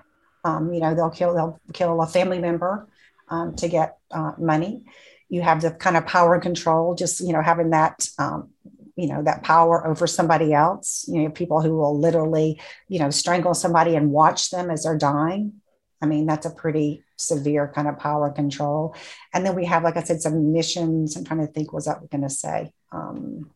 [0.43, 2.87] um, you know, they'll kill they'll kill a family member
[3.29, 4.83] um, to get uh, money.
[5.29, 8.07] You have the kind of power and control, just you know, having that.
[8.19, 8.49] Um,
[8.95, 13.09] you know that power over somebody else you know people who will literally you know
[13.09, 15.53] strangle somebody and watch them as they're dying
[16.01, 18.95] i mean that's a pretty severe kind of power control
[19.33, 21.85] and then we have like i said some missions i'm trying to think what was
[21.85, 23.49] that going to say um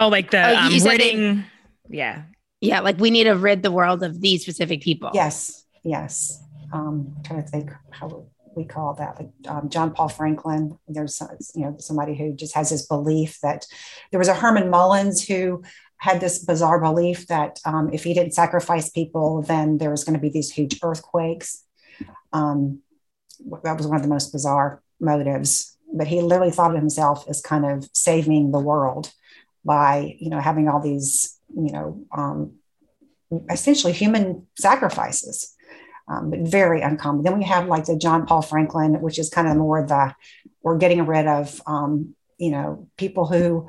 [0.00, 1.44] Oh, like the Oh, um, said they- ridding.
[1.90, 2.22] Yeah.
[2.60, 5.10] yeah, like we need to rid the world of these specific people.
[5.14, 8.26] yes yes um I'm trying to think how
[8.58, 10.78] we call that like um, john paul franklin.
[10.86, 11.22] There's
[11.54, 13.66] you know somebody who just has this belief that
[14.10, 15.62] there was a herman mullins who
[15.98, 20.14] had this bizarre belief that um, if he didn't sacrifice people then there was going
[20.14, 21.64] to be these huge earthquakes.
[22.32, 22.80] Um,
[23.62, 25.76] that was one of the most bizarre motives.
[25.92, 29.12] But he literally thought of himself as kind of saving the world
[29.64, 32.54] by you know having all these you know um,
[33.50, 35.54] essentially human sacrifices
[36.08, 39.48] um, but very uncommon then we have like the john paul franklin which is kind
[39.48, 40.14] of more the
[40.62, 43.68] we're getting rid of um, you know people who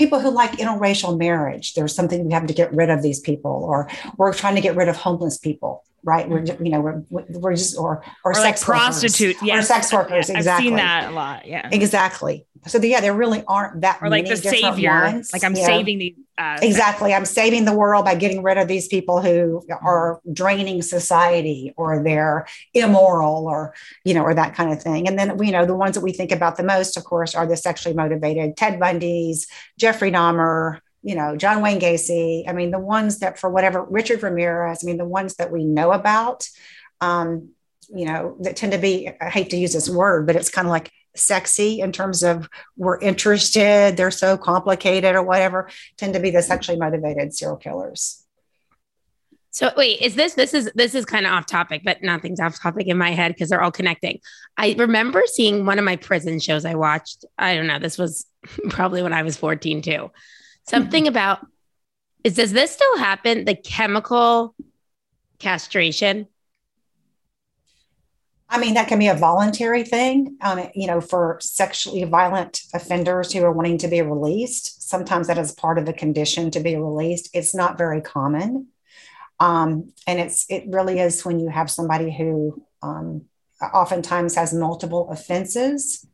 [0.00, 1.74] people who like interracial marriage.
[1.74, 4.74] There's something we have to get rid of these people, or we're trying to get
[4.74, 6.28] rid of homeless people, right?
[6.28, 9.00] We're you know we're we're just or or, Or sex like workers.
[9.00, 9.42] prostitutes.
[9.42, 10.30] or sex workers.
[10.30, 10.50] Exactly.
[10.50, 11.46] I've seen that a lot.
[11.46, 11.68] Yeah.
[11.72, 12.46] Exactly.
[12.66, 14.90] So the, yeah, there really aren't that Or like the savior.
[14.92, 15.32] ones.
[15.32, 15.64] Like I'm Yeah.
[15.64, 17.14] saving the uh, Exactly.
[17.14, 22.02] I'm saving the world by getting rid of these people who are draining society or
[22.02, 25.06] they're immoral or, you know, or that kind of thing.
[25.08, 27.46] And then, you know, the ones that we think about the most, of course, are
[27.46, 29.46] the sexually motivated Ted Bundy's,
[29.78, 32.48] Jeffrey Dahmer, you know, John Wayne Gacy.
[32.48, 35.64] I mean, the ones that for whatever, Richard Ramirez, I mean, the ones that we
[35.64, 36.46] know about,
[37.00, 37.50] um,
[37.88, 40.66] you know, that tend to be, I hate to use this word, but it's kind
[40.66, 46.20] of like sexy in terms of we're interested, they're so complicated or whatever, tend to
[46.20, 48.24] be the sexually motivated serial killers.
[49.52, 52.60] So wait, is this this is this is kind of off topic, but nothing's off
[52.60, 54.20] topic in my head because they're all connecting.
[54.56, 57.24] I remember seeing one of my prison shows I watched.
[57.36, 58.26] I don't know, this was
[58.68, 60.10] probably when I was 14 too.
[60.66, 61.46] Something about
[62.22, 63.44] is does this still happen?
[63.44, 64.54] The chemical
[65.38, 66.28] castration?
[68.52, 73.32] I mean, that can be a voluntary thing, um, you know, for sexually violent offenders
[73.32, 74.88] who are wanting to be released.
[74.88, 77.30] Sometimes that is part of the condition to be released.
[77.32, 78.66] It's not very common.
[79.38, 83.22] Um, and it's it really is when you have somebody who um,
[83.62, 86.04] oftentimes has multiple offenses,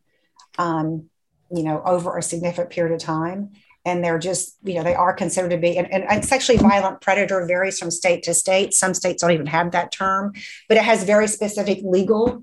[0.59, 1.09] um,
[1.51, 3.53] you know, over a significant period of time.
[3.87, 7.47] And they're just, you know, they are considered to be, and, and sexually violent predator
[7.47, 8.75] varies from state to state.
[8.75, 10.35] Some states don't even have that term,
[10.69, 12.43] but it has very specific legal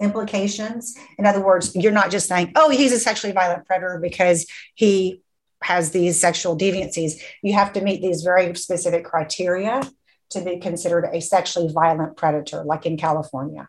[0.00, 0.96] implications.
[1.18, 5.22] In other words, you're not just saying, oh, he's a sexually violent predator because he
[5.62, 7.22] has these sexual deviancies.
[7.42, 9.82] You have to meet these very specific criteria
[10.30, 13.68] to be considered a sexually violent predator, like in California.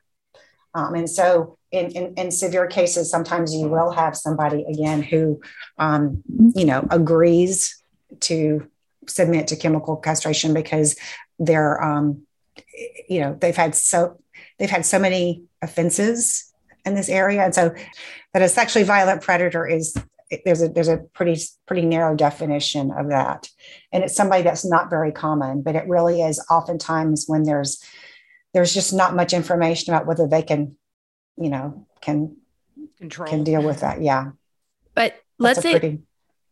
[0.73, 5.41] Um, and so, in, in, in, severe cases, sometimes you will have somebody again who,
[5.79, 6.23] um,
[6.55, 7.83] you know, agrees
[8.21, 8.69] to
[9.07, 10.95] submit to chemical castration because
[11.39, 12.21] they're, um,
[13.09, 14.19] you know, they've had so
[14.59, 16.53] they've had so many offenses
[16.85, 17.73] in this area, and so
[18.33, 19.95] that a sexually violent predator is
[20.45, 23.49] there's a there's a pretty pretty narrow definition of that.
[23.91, 27.83] And it's somebody that's not very common but it really is oftentimes when there's
[28.53, 30.75] there's just not much information about whether they can
[31.37, 32.35] you know can
[32.97, 34.31] control can deal with that yeah
[34.95, 35.99] but let's say pretty,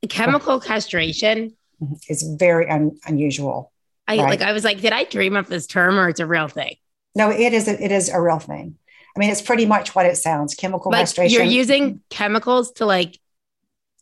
[0.09, 1.55] chemical castration
[2.09, 3.71] is very un, unusual
[4.07, 4.29] i right?
[4.29, 6.75] like i was like did i dream up this term or it's a real thing
[7.15, 8.75] no it is a, it is a real thing
[9.15, 12.85] i mean it's pretty much what it sounds chemical like castration you're using chemicals to
[12.85, 13.17] like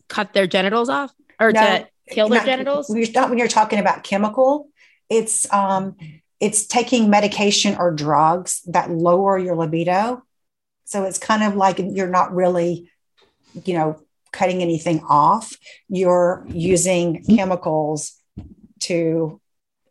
[0.09, 2.89] cut their genitals off or no, to kill their not, genitals?
[2.89, 4.69] Not when you're talking about chemical.
[5.09, 5.95] It's um,
[6.39, 10.23] it's taking medication or drugs that lower your libido.
[10.89, 12.89] So it's kind of like you're not really,
[13.63, 15.55] you know, cutting anything off.
[15.87, 18.15] You're using chemicals
[18.79, 19.39] to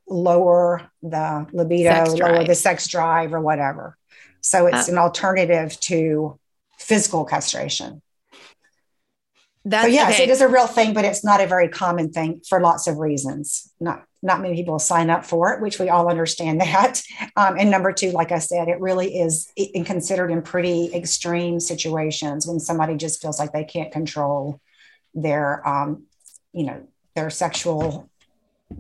[0.08, 3.96] lower the libido, lower the sex drive, or whatever.
[4.40, 6.37] So it's uh, an alternative to
[6.80, 8.02] physical castration.
[9.64, 10.25] That's, so yes, okay.
[10.25, 12.99] it is a real thing, but it's not a very common thing for lots of
[12.99, 13.73] reasons.
[13.81, 17.03] Not not many people sign up for it, which we all understand that.
[17.37, 21.61] Um, and number two, like I said, it really is in considered in pretty extreme
[21.61, 24.61] situations when somebody just feels like they can't control
[25.14, 26.05] their, um,
[26.53, 28.09] you know, their sexual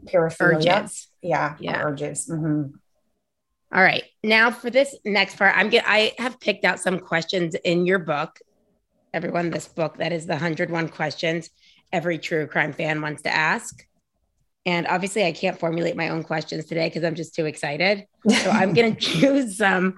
[0.06, 0.82] paraphilia.
[0.82, 1.08] Urges.
[1.22, 1.82] Yeah, yeah.
[1.82, 2.28] urges.
[2.28, 2.76] Mm-hmm.
[3.70, 4.04] All right.
[4.22, 7.98] Now for this next part, I'm get I have picked out some questions in your
[7.98, 8.38] book
[9.12, 11.50] everyone this book that is the 101 questions
[11.92, 13.84] every true crime fan wants to ask.
[14.66, 18.06] And obviously, I can't formulate my own questions today because I'm just too excited.
[18.28, 19.94] So I'm going to choose some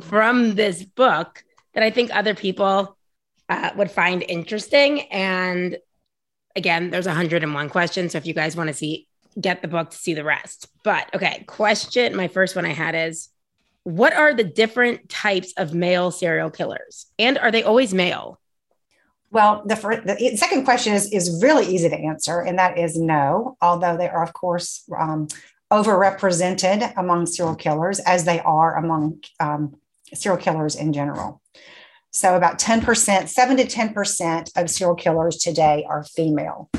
[0.00, 1.44] from this book
[1.74, 2.96] that I think other people
[3.48, 5.02] uh, would find interesting.
[5.12, 5.78] And
[6.56, 8.12] again, there's 101 questions.
[8.12, 9.06] So if you guys want to see,
[9.40, 10.68] get the book to see the rest.
[10.82, 12.16] But okay, question.
[12.16, 13.28] My first one I had is
[13.84, 17.06] what are the different types of male serial killers?
[17.18, 18.37] And are they always male?
[19.30, 22.98] Well, the, first, the second question is, is really easy to answer, and that is
[22.98, 25.28] no, although they are, of course, um,
[25.70, 29.76] overrepresented among serial killers as they are among um,
[30.14, 31.42] serial killers in general.
[32.10, 36.70] So, about 10%, 7 to 10% of serial killers today are female.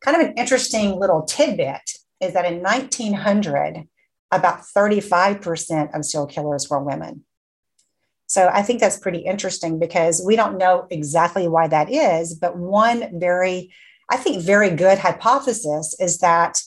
[0.00, 1.80] Kind of an interesting little tidbit
[2.20, 3.84] is that in 1900,
[4.32, 7.24] about 35% of serial killers were women.
[8.34, 12.34] So I think that's pretty interesting because we don't know exactly why that is.
[12.34, 13.72] But one very,
[14.10, 16.60] I think, very good hypothesis is that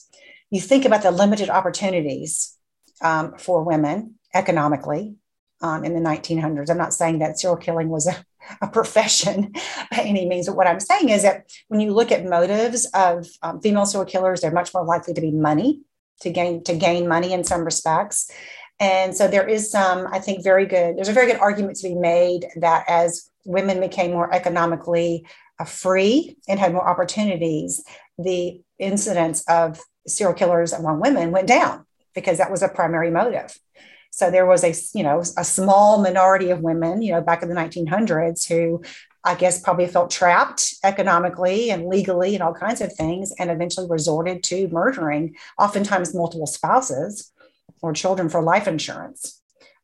[0.48, 2.56] you think about the limited opportunities
[3.02, 5.16] um, for women economically
[5.60, 6.70] um, in the 1900s.
[6.70, 8.16] I'm not saying that serial killing was a,
[8.62, 9.52] a profession
[9.90, 13.26] by any means, but what I'm saying is that when you look at motives of
[13.42, 15.82] um, female serial killers, they're much more likely to be money
[16.20, 18.30] to gain to gain money in some respects.
[18.80, 20.96] And so there is some, I think, very good.
[20.96, 25.26] There's a very good argument to be made that as women became more economically
[25.58, 27.82] uh, free and had more opportunities,
[28.18, 33.58] the incidence of serial killers among women went down because that was a primary motive.
[34.10, 37.48] So there was a, you know, a small minority of women, you know, back in
[37.48, 38.82] the 1900s who
[39.24, 43.86] I guess probably felt trapped economically and legally and all kinds of things and eventually
[43.88, 47.32] resorted to murdering oftentimes multiple spouses
[47.82, 49.40] or children for life insurance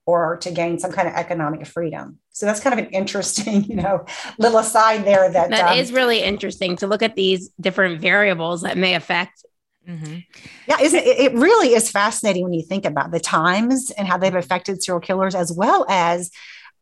[0.07, 2.19] or to gain some kind of economic freedom.
[2.31, 4.05] So that's kind of an interesting, you know,
[4.39, 8.63] little aside there that that um, is really interesting to look at these different variables
[8.63, 9.45] that may affect
[9.89, 10.19] Mm-hmm.
[10.67, 14.17] Yeah, isn't it, it really is fascinating when you think about the times and how
[14.17, 16.31] they've affected serial killers, as well as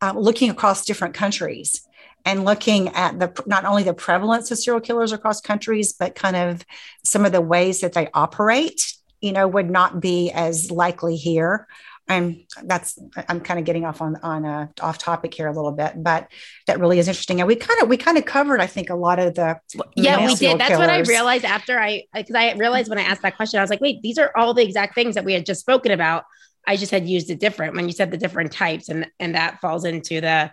[0.01, 1.85] uh, looking across different countries
[2.25, 6.35] and looking at the not only the prevalence of serial killers across countries, but kind
[6.35, 6.65] of
[7.03, 8.95] some of the ways that they operate.
[9.23, 11.67] You know, would not be as likely here.
[12.09, 12.99] And that's
[13.29, 16.27] i'm kind of getting off on on a off topic here a little bit but
[16.67, 17.39] that really is interesting.
[17.39, 19.57] And we kind of we kind of covered i think a lot of the
[19.95, 20.59] yeah we did.
[20.59, 20.79] That's killers.
[20.79, 23.69] what i realized after i because i realized when i asked that question i was
[23.69, 26.25] like wait these are all the exact things that we had just spoken about.
[26.67, 29.61] I just had used it different when you said the different types and and that
[29.61, 30.51] falls into the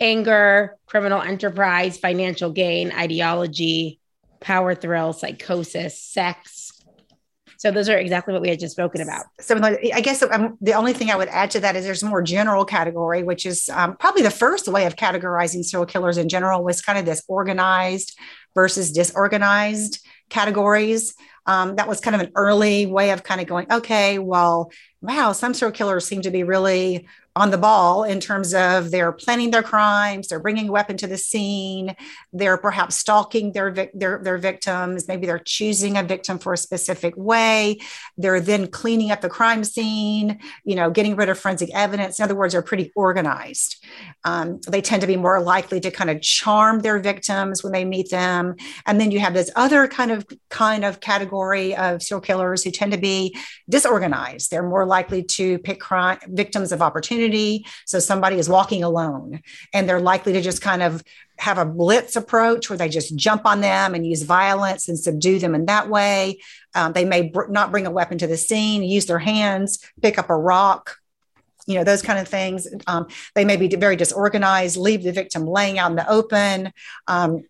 [0.00, 4.00] anger criminal enterprise financial gain ideology
[4.40, 6.73] power thrill psychosis sex
[7.56, 9.26] so those are exactly what we had just spoken about.
[9.40, 12.22] So I guess the only thing I would add to that is there's a more
[12.22, 16.62] general category, which is um, probably the first way of categorizing serial killers in general
[16.64, 18.18] was kind of this organized
[18.54, 21.14] versus disorganized categories.
[21.46, 24.70] Um, that was kind of an early way of kind of going, okay, well,
[25.02, 29.10] wow, some serial killers seem to be really on the ball in terms of they're
[29.10, 31.96] planning their crimes, they're bringing a weapon to the scene,
[32.32, 37.12] they're perhaps stalking their, their, their victims, maybe they're choosing a victim for a specific
[37.16, 37.76] way,
[38.16, 42.20] they're then cleaning up the crime scene, you know, getting rid of forensic evidence.
[42.20, 43.84] In other words, they're pretty organized.
[44.22, 47.84] Um, they tend to be more likely to kind of charm their victims when they
[47.84, 48.54] meet them.
[48.86, 52.70] And then you have this other kind of kind of category of serial killers who
[52.70, 53.36] tend to be
[53.68, 54.52] disorganized.
[54.52, 57.66] They're more likely to pick crime victims of opportunity community.
[57.86, 59.40] So somebody is walking alone
[59.72, 61.02] and they're likely to just kind of
[61.38, 65.38] have a blitz approach where they just jump on them and use violence and subdue
[65.38, 66.40] them in that way.
[66.74, 70.18] Um, they may br- not bring a weapon to the scene, use their hands, pick
[70.18, 70.96] up a rock,
[71.66, 75.46] you know those kind of things um, they may be very disorganized leave the victim
[75.46, 76.70] laying out in the open
[77.06, 77.42] um,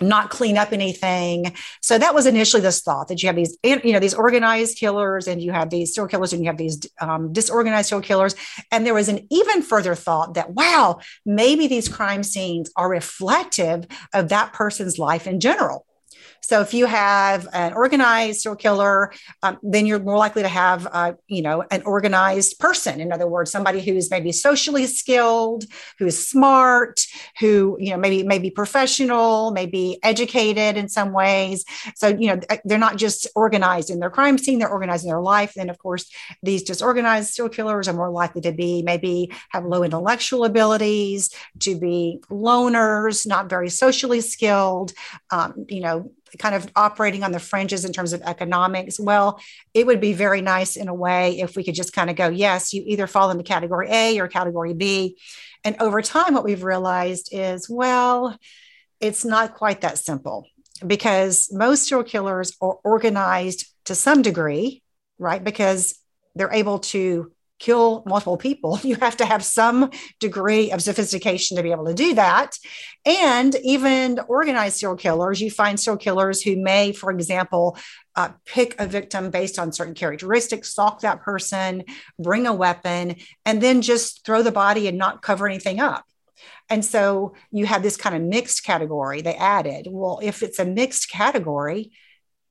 [0.00, 1.54] not clean up anything.
[1.80, 5.28] So that was initially this thought that you have these, you know, these organized killers
[5.28, 8.34] and you have these serial killers and you have these um, disorganized serial killers.
[8.70, 13.86] And there was an even further thought that, wow, maybe these crime scenes are reflective
[14.14, 15.86] of that person's life in general.
[16.42, 19.12] So if you have an organized serial killer,
[19.42, 23.00] um, then you're more likely to have, uh, you know, an organized person.
[23.00, 25.64] In other words, somebody who's maybe socially skilled,
[25.98, 27.06] who is smart,
[27.38, 31.64] who you know maybe maybe professional, maybe educated in some ways.
[31.94, 35.20] So you know they're not just organized in their crime scene; they're organized in their
[35.20, 35.52] life.
[35.54, 36.10] Then of course
[36.42, 41.30] these disorganized serial killers are more likely to be maybe have low intellectual abilities,
[41.60, 44.92] to be loners, not very socially skilled.
[45.30, 49.40] Um, you know kind of operating on the fringes in terms of economics, well,
[49.74, 52.28] it would be very nice in a way if we could just kind of go,
[52.28, 55.18] yes, you either fall into category A or category B.
[55.64, 58.36] And over time, what we've realized is, well,
[59.00, 60.46] it's not quite that simple
[60.86, 64.82] because most serial killers are organized to some degree,
[65.18, 65.42] right?
[65.42, 65.98] Because
[66.34, 69.90] they're able to kill multiple people, you have to have some
[70.20, 72.58] degree of sophistication to be able to do that.
[73.06, 77.78] And even organized serial killers, you find serial killers who may, for example,
[78.16, 81.84] uh, pick a victim based on certain characteristics, stalk that person,
[82.18, 86.04] bring a weapon, and then just throw the body and not cover anything up.
[86.68, 89.86] And so you have this kind of mixed category they added.
[89.90, 91.92] Well, if it's a mixed category,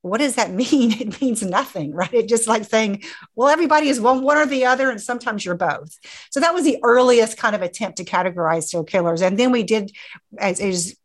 [0.01, 0.91] what does that mean?
[0.91, 2.13] It means nothing, right?
[2.13, 3.03] It just like saying,
[3.35, 5.97] well, everybody is one, one or the other, and sometimes you're both.
[6.31, 9.21] So that was the earliest kind of attempt to categorize serial killers.
[9.21, 9.91] And then we did,
[10.37, 10.95] as, as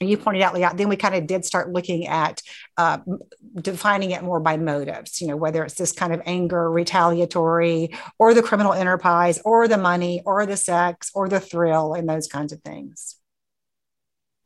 [0.00, 2.40] you pointed out, Leah, then we kind of did start looking at
[2.76, 2.98] uh,
[3.60, 8.32] defining it more by motives, you know, whether it's this kind of anger, retaliatory, or
[8.32, 12.52] the criminal enterprise, or the money, or the sex, or the thrill, and those kinds
[12.52, 13.16] of things.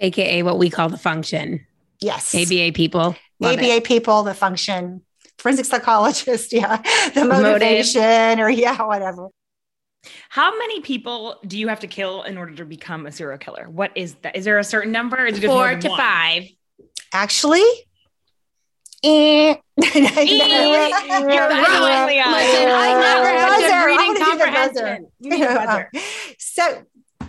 [0.01, 1.67] AKA what we call the function.
[2.01, 2.35] Yes.
[2.35, 3.15] ABA people.
[3.43, 3.85] Love ABA it.
[3.85, 5.03] people, the function,
[5.39, 6.83] forensic psychologist, yeah,
[7.15, 8.39] the motivation, Motive.
[8.41, 9.29] or yeah, whatever.
[10.29, 13.69] How many people do you have to kill in order to become a serial killer?
[13.69, 14.37] What is that?
[14.37, 15.25] Is there a certain number?
[15.27, 15.99] Is it Four to one?
[15.99, 16.45] five.
[17.13, 17.63] Actually,
[19.05, 19.55] eh.
[19.77, 20.27] You're right,
[22.07, 22.25] Leah.
[22.27, 23.67] Listen, I never had Buzzer.
[23.67, 25.07] good I reading wanna do the comprehension.
[25.21, 25.91] You need a buzzer.
[26.39, 26.63] so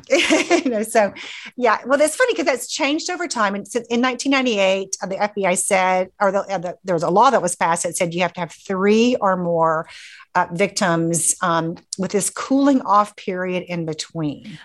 [0.64, 1.14] you know so
[1.56, 5.16] yeah well that's funny because that's changed over time and since in 1998 uh, the
[5.16, 8.14] fbi said or the, uh, the, there was a law that was passed that said
[8.14, 9.88] you have to have three or more
[10.36, 14.58] uh, victims um, with this cooling off period in between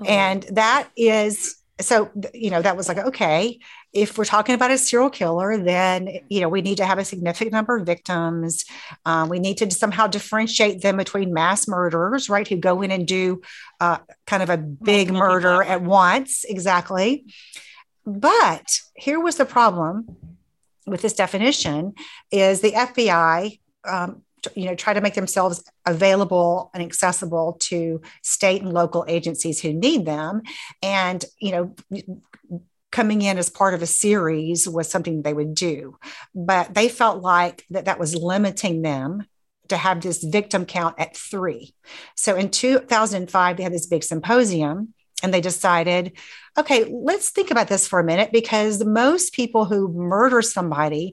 [0.00, 0.04] Oh.
[0.04, 3.58] and that is so you know that was like okay
[3.92, 7.04] if we're talking about a serial killer then you know we need to have a
[7.04, 8.64] significant number of victims.
[9.04, 13.06] Um, we need to somehow differentiate them between mass murderers right who go in and
[13.06, 13.40] do
[13.80, 15.72] uh, kind of a big Multiple murder people.
[15.72, 16.44] at once.
[16.44, 17.26] Exactly.
[18.04, 20.16] But here was the problem
[20.86, 21.92] with this definition
[22.30, 24.22] is the fbi um,
[24.54, 29.72] you know try to make themselves available and accessible to state and local agencies who
[29.72, 30.42] need them.
[30.82, 31.74] And you know
[32.90, 35.98] coming in as part of a series was something they would do.
[36.34, 39.26] But they felt like that that was limiting them
[39.68, 41.74] to have this victim count at three.
[42.16, 46.12] So in 2005 they had this big symposium and they decided
[46.56, 51.12] okay let's think about this for a minute because most people who murder somebody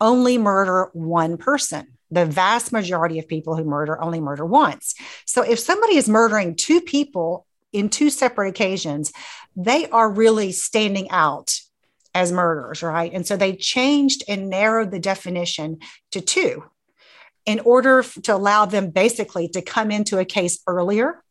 [0.00, 1.86] only murder one person.
[2.10, 4.94] The vast majority of people who murder only murder once.
[5.26, 9.12] So if somebody is murdering two people in two separate occasions
[9.56, 11.60] they are really standing out
[12.14, 13.12] as murderers, right?
[13.12, 15.78] And so they changed and narrowed the definition
[16.12, 16.64] to two
[17.46, 21.22] in order to allow them basically to come into a case earlier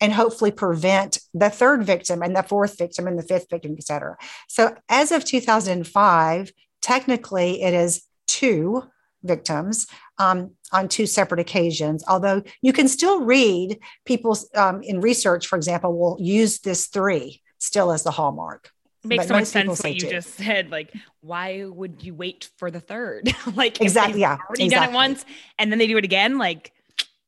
[0.00, 3.84] and hopefully prevent the third victim and the fourth victim and the fifth victim, et
[3.84, 4.16] cetera.
[4.48, 8.84] So as of 2005, technically it is two
[9.22, 9.86] victims
[10.18, 12.04] um, on two separate occasions.
[12.08, 17.42] Although you can still read people um, in research, for example, will use this three
[17.58, 18.70] still as the hallmark.
[19.04, 20.10] Makes but so much sense what you two.
[20.10, 20.70] just said.
[20.70, 23.34] Like, why would you wait for the third?
[23.54, 25.24] like, Exactly, yeah, already done it once
[25.58, 26.38] and then they do it again.
[26.38, 26.72] Like,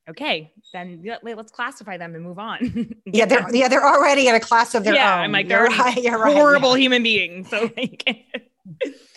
[0.08, 2.94] okay, then let- let's classify them and move on.
[3.06, 5.20] Yeah, they're yeah they're already in a class of their yeah, own.
[5.20, 6.02] I'm like, you're they're right.
[6.02, 6.34] You're right.
[6.34, 6.82] horrible yeah.
[6.82, 7.48] human beings.
[7.48, 8.24] So like,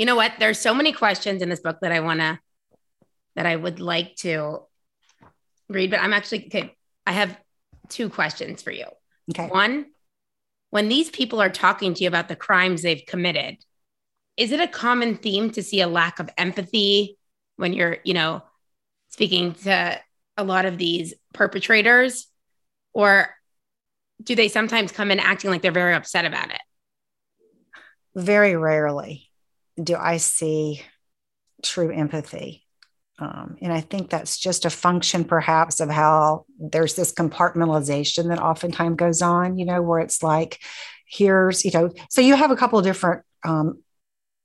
[0.00, 0.32] You know what?
[0.38, 2.38] There's so many questions in this book that I want to,
[3.36, 4.60] that I would like to
[5.68, 6.74] read, but I'm actually, okay,
[7.06, 7.38] I have
[7.90, 8.86] two questions for you.
[9.30, 9.46] Okay.
[9.48, 9.84] One,
[10.70, 13.58] when these people are talking to you about the crimes they've committed,
[14.38, 17.18] is it a common theme to see a lack of empathy
[17.56, 18.42] when you're, you know,
[19.10, 20.00] speaking to
[20.38, 22.26] a lot of these perpetrators?
[22.94, 23.28] Or
[24.22, 26.62] do they sometimes come in acting like they're very upset about it?
[28.14, 29.29] Very rarely
[29.82, 30.82] do I see
[31.62, 32.66] true empathy.
[33.18, 38.40] Um, and I think that's just a function, perhaps, of how there's this compartmentalization that
[38.40, 40.58] oftentimes goes on, you know, where it's like,
[41.06, 43.82] here's, you know, so you have a couple of different, um,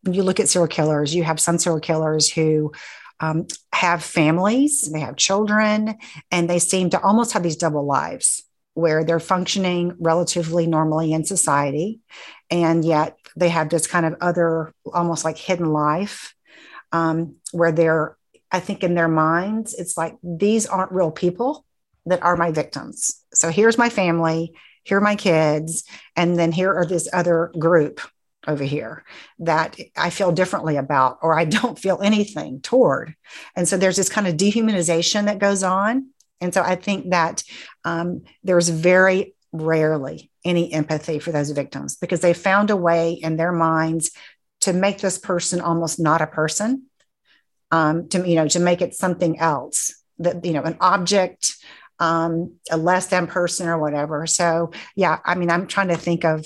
[0.01, 2.73] when you look at serial killers, you have some serial killers who
[3.21, 5.95] um, have families, they have children,
[6.29, 8.43] and they seem to almost have these double lives
[8.75, 12.01] where they're functioning relatively normally in society.
[12.51, 16.35] And yet they have this kind of other, almost like hidden life
[16.91, 18.15] um, where they're,
[18.51, 21.65] I think in their minds, it's like these aren't real people
[22.05, 23.23] that are my victims.
[23.33, 24.53] So here's my family,
[24.83, 25.83] here are my kids,
[26.15, 27.99] and then here are this other group
[28.47, 29.03] over here
[29.39, 33.15] that I feel differently about, or I don't feel anything toward.
[33.55, 36.09] And so there's this kind of dehumanization that goes on.
[36.41, 37.43] And so I think that
[37.83, 43.37] um, there's very rarely any empathy for those victims because they found a way in
[43.37, 44.11] their minds
[44.61, 46.83] to make this person almost not a person
[47.71, 51.55] um, to you know to make it something else that you know an object
[51.99, 54.27] um, a less than person or whatever.
[54.27, 56.45] So yeah i mean i'm trying to think of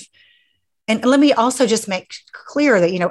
[0.89, 3.09] and let me also just make clear that you know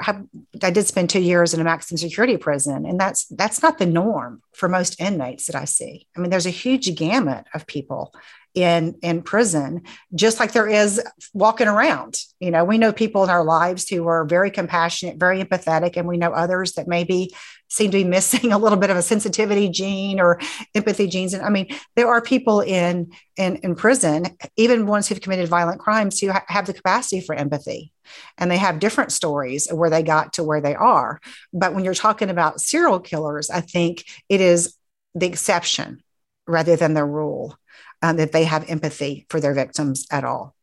[0.62, 3.86] i did spend two years in a maximum security prison and that's that's not the
[3.86, 6.06] norm for most inmates that i see.
[6.14, 8.12] I mean there's a huge gamut of people
[8.58, 9.82] in in prison
[10.14, 11.00] just like there is
[11.32, 12.18] walking around.
[12.40, 16.08] You know we know people in our lives who are very compassionate very empathetic and
[16.08, 17.34] we know others that maybe
[17.68, 20.40] seem to be missing a little bit of a sensitivity gene or
[20.74, 21.34] empathy genes.
[21.34, 25.80] And i mean there are people in in, in prison even ones who've committed violent
[25.80, 27.92] crimes who ha- have the capacity for empathy.
[28.38, 31.20] And they have different stories of where they got to where they are.
[31.52, 34.74] But when you're talking about serial killers i think it is
[35.14, 36.02] the exception
[36.46, 37.56] rather than the rule
[38.02, 40.54] um, that they have empathy for their victims at all.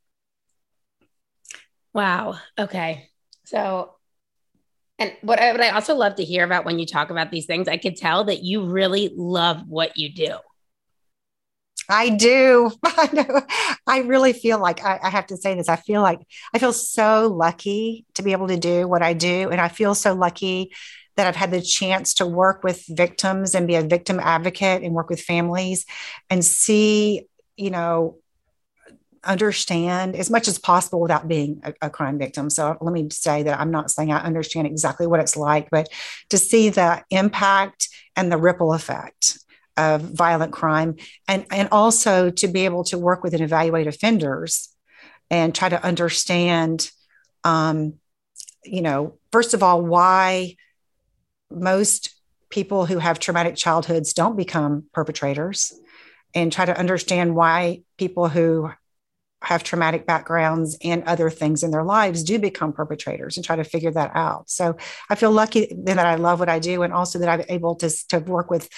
[1.94, 2.38] Wow.
[2.58, 3.10] Okay.
[3.46, 3.94] So,
[5.00, 7.46] and what I, what I also love to hear about when you talk about these
[7.46, 10.36] things, I could tell that you really love what you do.
[11.88, 12.72] I do.
[12.84, 13.42] I know.
[13.88, 15.70] I really feel like I, I, have to say this.
[15.70, 16.20] I feel like
[16.54, 19.50] I feel so lucky to be able to do what I do.
[19.50, 20.72] And I feel so lucky
[21.16, 24.94] that I've had the chance to work with victims and be a victim advocate and
[24.94, 25.86] work with families
[26.30, 28.18] and see, you know,
[29.24, 32.48] understand as much as possible without being a, a, crime victim.
[32.50, 35.90] So let me say that I'm not saying I understand exactly what it's like, but
[36.30, 39.40] to see the impact and the ripple effect
[39.78, 40.96] of violent crime
[41.28, 44.70] and, and also to be able to work with and evaluate offenders
[45.30, 46.92] and try to understand
[47.44, 47.96] um,
[48.64, 50.56] you know first of all why
[51.52, 52.16] most
[52.50, 55.74] people who have traumatic childhoods don't become perpetrators
[56.34, 58.70] and try to understand why people who
[59.42, 63.64] have traumatic backgrounds and other things in their lives do become perpetrators and try to
[63.64, 64.50] figure that out.
[64.50, 64.76] So
[65.10, 67.90] I feel lucky that I love what I do and also that I'm able to,
[68.10, 68.70] to work with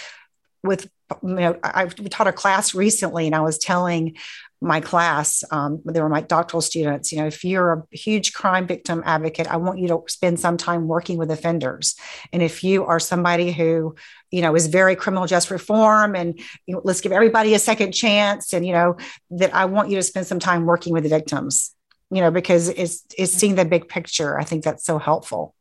[0.63, 0.89] with
[1.24, 4.18] you know I taught a class recently and I was telling
[4.60, 7.12] my class, um, they were my doctoral students.
[7.12, 10.58] You know, if you're a huge crime victim advocate, I want you to spend some
[10.58, 11.95] time working with offenders.
[12.34, 13.95] And if you are somebody who,
[14.32, 17.91] you know, is very criminal justice reform and you know, let's give everybody a second
[17.91, 18.97] chance, and you know,
[19.32, 21.74] that I want you to spend some time working with the victims.
[22.10, 24.39] You know, because it's it's seeing the big picture.
[24.39, 25.53] I think that's so helpful.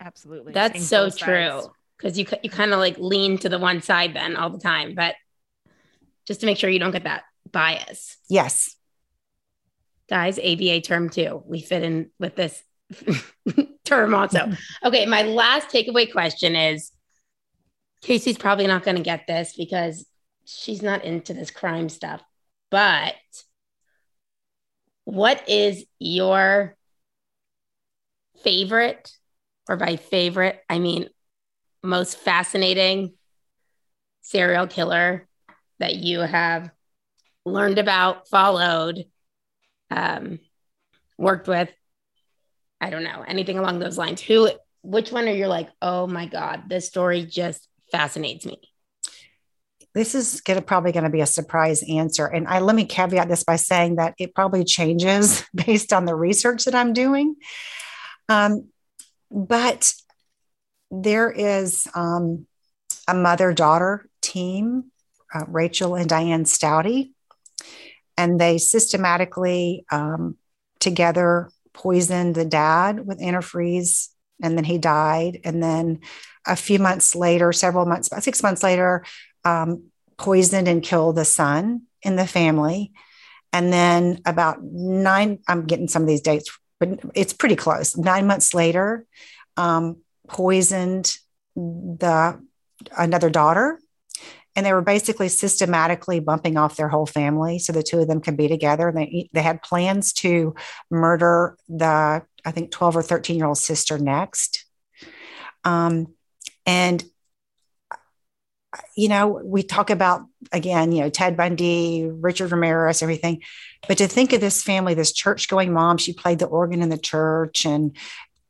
[0.00, 1.62] Absolutely, that's so true.
[1.98, 4.94] Because you you kind of like lean to the one side then all the time,
[4.94, 5.16] but
[6.26, 8.16] just to make sure you don't get that bias.
[8.28, 8.76] Yes.
[10.08, 11.42] Guys, ABA term two.
[11.46, 12.62] We fit in with this
[13.84, 14.50] term also.
[14.84, 16.90] Okay, my last takeaway question is
[18.02, 20.06] Casey's probably not going to get this because
[20.44, 22.22] she's not into this crime stuff.
[22.70, 23.14] But
[25.04, 26.76] what is your
[28.42, 29.12] favorite,
[29.68, 31.08] or by favorite, I mean
[31.82, 33.14] most fascinating
[34.22, 35.26] serial killer
[35.78, 36.70] that you have
[37.44, 39.04] learned about, followed,
[39.90, 40.38] um,
[41.18, 41.68] worked with.
[42.80, 44.20] I don't know anything along those lines.
[44.22, 44.50] Who,
[44.82, 45.68] which one are you like?
[45.82, 48.60] Oh my god, this story just fascinates me.
[49.92, 53.28] This is gonna, probably going to be a surprise answer, and I let me caveat
[53.28, 57.36] this by saying that it probably changes based on the research that I'm doing.
[58.28, 58.68] Um,
[59.30, 59.92] but
[60.90, 62.46] there is um,
[63.06, 64.90] a mother daughter team,
[65.34, 67.12] uh, Rachel and Diane Staudte,
[68.16, 70.36] and they systematically um,
[70.78, 74.08] together poisoned the dad with antifreeze
[74.42, 75.40] and then he died.
[75.44, 76.00] And then
[76.46, 79.04] a few months later several months about six months later
[79.44, 79.84] um,
[80.16, 82.92] poisoned and killed the son in the family.
[83.52, 86.50] And then about nine i'm getting some of these dates
[86.80, 87.96] but it's pretty close.
[87.96, 89.06] Nine months later
[89.56, 91.16] um, poisoned
[91.54, 92.40] the
[92.96, 93.78] another daughter
[94.56, 98.20] and they were basically systematically bumping off their whole family so the two of them
[98.20, 100.54] could be together and they they had plans to
[100.90, 104.64] murder the i think 12 or 13 year old sister next.
[105.64, 106.14] Um,
[106.64, 107.04] and
[108.96, 110.22] you know we talk about
[110.52, 113.42] again you know ted bundy richard ramirez everything
[113.88, 116.88] but to think of this family this church going mom she played the organ in
[116.88, 117.96] the church and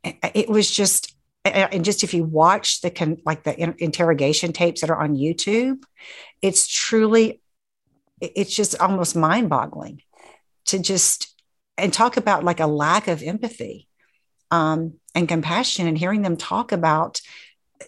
[0.05, 4.91] it was just and just if you watch the con, like the interrogation tapes that
[4.91, 5.83] are on YouTube,
[6.43, 7.41] it's truly,
[8.21, 10.03] it's just almost mind boggling
[10.67, 11.35] to just
[11.79, 13.89] and talk about like a lack of empathy
[14.51, 17.21] um, and compassion and hearing them talk about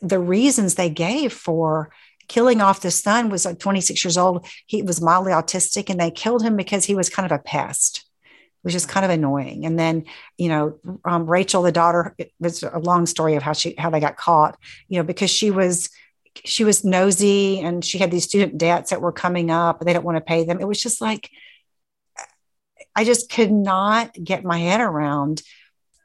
[0.01, 1.93] the reasons they gave for
[2.29, 4.47] killing off the son was like 26 years old.
[4.67, 8.07] He was mildly autistic and they killed him because he was kind of a pest
[8.65, 9.67] was just kind of annoying.
[9.67, 10.05] And then,
[10.39, 13.91] you know, um, Rachel, the daughter, it was a long story of how she how
[13.91, 14.59] they got caught.
[14.89, 15.91] You know, because she was
[16.45, 19.93] she was nosy and she had these student debts that were coming up, and they
[19.93, 20.61] don't want to pay them.
[20.61, 21.31] It was just like
[22.95, 25.43] I just could not get my head around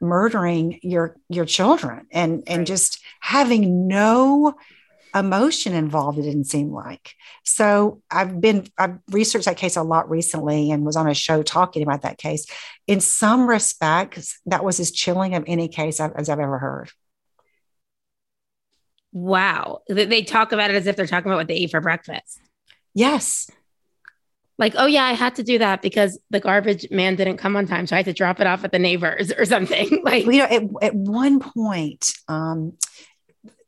[0.00, 2.66] murdering your your children and and right.
[2.66, 4.54] just having no
[5.14, 7.14] emotion involved it didn't seem like.
[7.44, 11.42] So i've been i've researched that case a lot recently and was on a show
[11.42, 12.46] talking about that case.
[12.86, 16.90] In some respects that was as chilling of any case as i've ever heard.
[19.12, 19.80] Wow.
[19.88, 22.40] They talk about it as if they're talking about what they eat for breakfast.
[22.94, 23.50] Yes.
[24.58, 27.66] Like, oh yeah, I had to do that because the garbage man didn't come on
[27.66, 30.00] time, so I had to drop it off at the neighbors or something.
[30.04, 32.76] like, you know, at, at one point, um,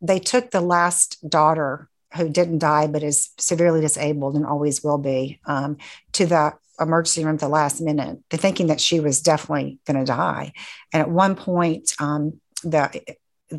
[0.01, 4.99] they took the last daughter who didn't die but is severely disabled and always will
[4.99, 5.77] be um,
[6.13, 10.05] to the emergency room at the last minute, thinking that she was definitely going to
[10.05, 10.53] die.
[10.93, 13.17] And at one point, um, the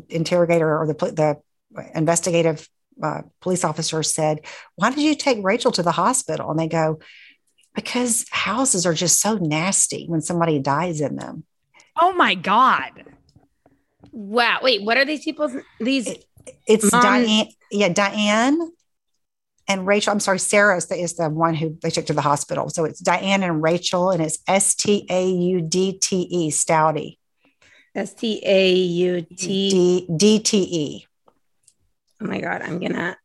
[0.08, 1.40] interrogator or the, the
[1.94, 2.68] investigative
[3.02, 4.40] uh, police officer said,
[4.74, 6.50] Why did you take Rachel to the hospital?
[6.50, 6.98] And they go,
[7.74, 11.44] Because houses are just so nasty when somebody dies in them.
[12.00, 13.04] Oh my God.
[14.10, 14.58] Wow.
[14.62, 16.14] Wait, what are these people's these
[16.66, 18.72] It's Mom- Diane, yeah, Diane
[19.68, 20.12] and Rachel.
[20.12, 22.68] I'm sorry, Sarah is the, is the one who they took to the hospital.
[22.68, 27.18] So it's Diane and Rachel, and it's S T A U D T E, Staudte.
[27.94, 30.06] S T A U T?
[30.16, 31.06] D T E.
[32.20, 33.16] Oh my god, I'm gonna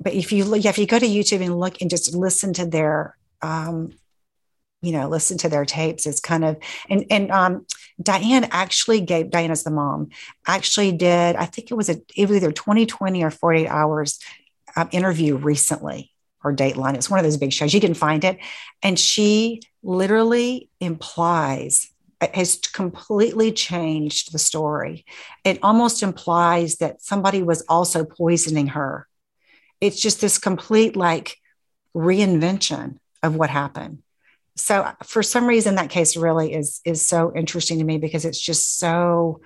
[0.00, 2.52] But if you look, yeah, if you go to YouTube and look and just listen
[2.54, 3.92] to their, um,
[4.86, 6.56] you know, listen to their tapes, it's kind of
[6.88, 7.66] and and um,
[8.00, 10.10] Diane actually gave Diana's the mom
[10.46, 14.20] actually did I think it was a it was either 2020 or 48 hours
[14.76, 16.12] um, interview recently
[16.44, 16.94] or Dateline.
[16.94, 17.74] It's one of those big shows.
[17.74, 18.38] You can find it,
[18.80, 21.90] and she literally implies
[22.32, 25.04] has completely changed the story.
[25.44, 29.06] It almost implies that somebody was also poisoning her.
[29.80, 31.36] It's just this complete like
[31.94, 34.02] reinvention of what happened.
[34.56, 38.40] So for some reason that case really is is so interesting to me because it's
[38.40, 39.40] just so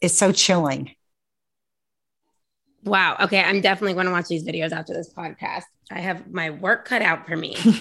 [0.00, 0.90] it's so chilling.
[2.84, 3.16] Wow.
[3.20, 5.64] Okay, I'm definitely going to watch these videos after this podcast.
[5.90, 7.56] I have my work cut out for me.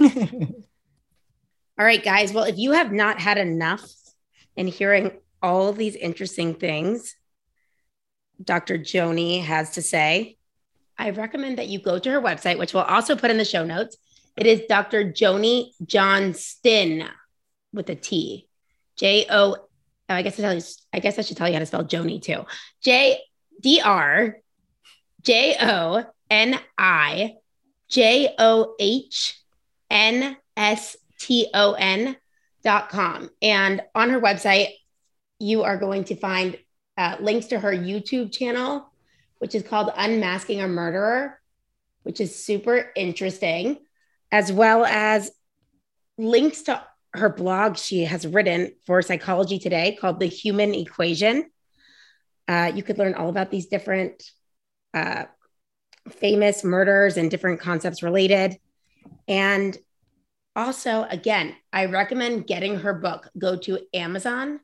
[1.77, 2.33] All right, guys.
[2.33, 3.85] Well, if you have not had enough
[4.55, 5.11] in hearing
[5.43, 7.15] all these interesting things
[8.43, 8.77] Dr.
[8.77, 10.37] Joni has to say,
[10.97, 13.65] I recommend that you go to her website, which we'll also put in the show
[13.65, 13.97] notes.
[14.37, 15.11] It is Dr.
[15.11, 17.05] Joni Johnston
[17.73, 18.47] with a T.
[18.97, 19.55] J O.
[20.07, 20.61] Oh, I guess I tell you.
[20.93, 22.45] I guess I should tell you how to spell Joni too.
[22.81, 23.19] J
[23.61, 24.37] D R
[25.21, 27.35] J O N I
[27.89, 29.39] J O H
[29.89, 32.17] N S T O N
[32.63, 33.29] dot com.
[33.41, 34.69] And on her website,
[35.39, 36.57] you are going to find
[36.97, 38.91] uh, links to her YouTube channel,
[39.39, 41.39] which is called Unmasking a Murderer,
[42.03, 43.77] which is super interesting,
[44.35, 45.31] as well as
[46.17, 46.83] links to
[47.13, 51.49] her blog she has written for Psychology Today called The Human Equation.
[52.45, 54.21] Uh, you could learn all about these different
[54.93, 55.23] uh,
[56.09, 58.57] famous murders and different concepts related.
[59.25, 59.77] And
[60.53, 63.29] also, again, I recommend getting her book.
[63.37, 64.59] Go to Amazon,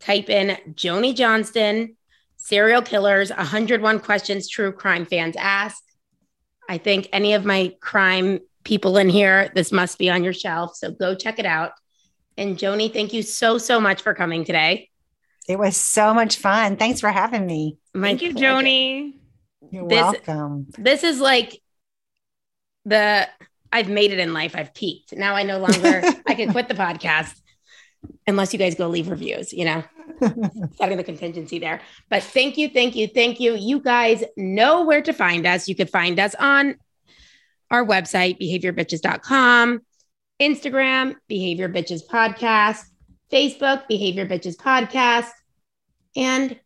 [0.00, 1.96] type in Joni Johnston,
[2.36, 5.80] serial killers, 101 questions true crime fans ask.
[6.68, 10.76] I think any of my crime people in here, this must be on your shelf.
[10.76, 11.72] So go check it out.
[12.36, 14.90] And Joni, thank you so, so much for coming today.
[15.48, 16.76] It was so much fun.
[16.76, 17.76] Thanks for having me.
[17.92, 18.46] My Thank you, pleasure.
[18.46, 19.12] Joni.
[19.70, 20.66] You're This- welcome.
[20.78, 21.60] This is like
[22.84, 23.28] the
[23.72, 24.54] I've made it in life.
[24.56, 25.12] I've peaked.
[25.14, 27.34] Now I no longer I can quit the podcast
[28.26, 29.82] unless you guys go leave reviews, you know,
[30.76, 31.80] setting the contingency there.
[32.08, 33.54] But thank you, thank you, thank you.
[33.54, 35.66] You guys know where to find us.
[35.68, 36.76] You could find us on
[37.74, 39.80] our website, behaviorbitches.com,
[40.40, 42.84] Instagram, Behavior Bitches Podcast,
[43.30, 45.30] Facebook, Behavior Bitches Podcast,
[46.16, 46.58] and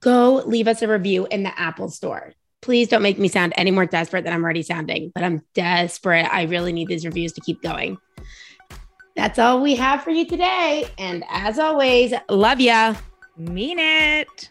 [0.00, 2.32] go leave us a review in the Apple Store.
[2.62, 6.26] Please don't make me sound any more desperate than I'm already sounding, but I'm desperate.
[6.30, 7.96] I really need these reviews to keep going.
[9.16, 10.86] That's all we have for you today.
[10.98, 12.94] And as always, love ya.
[13.36, 14.50] Mean it.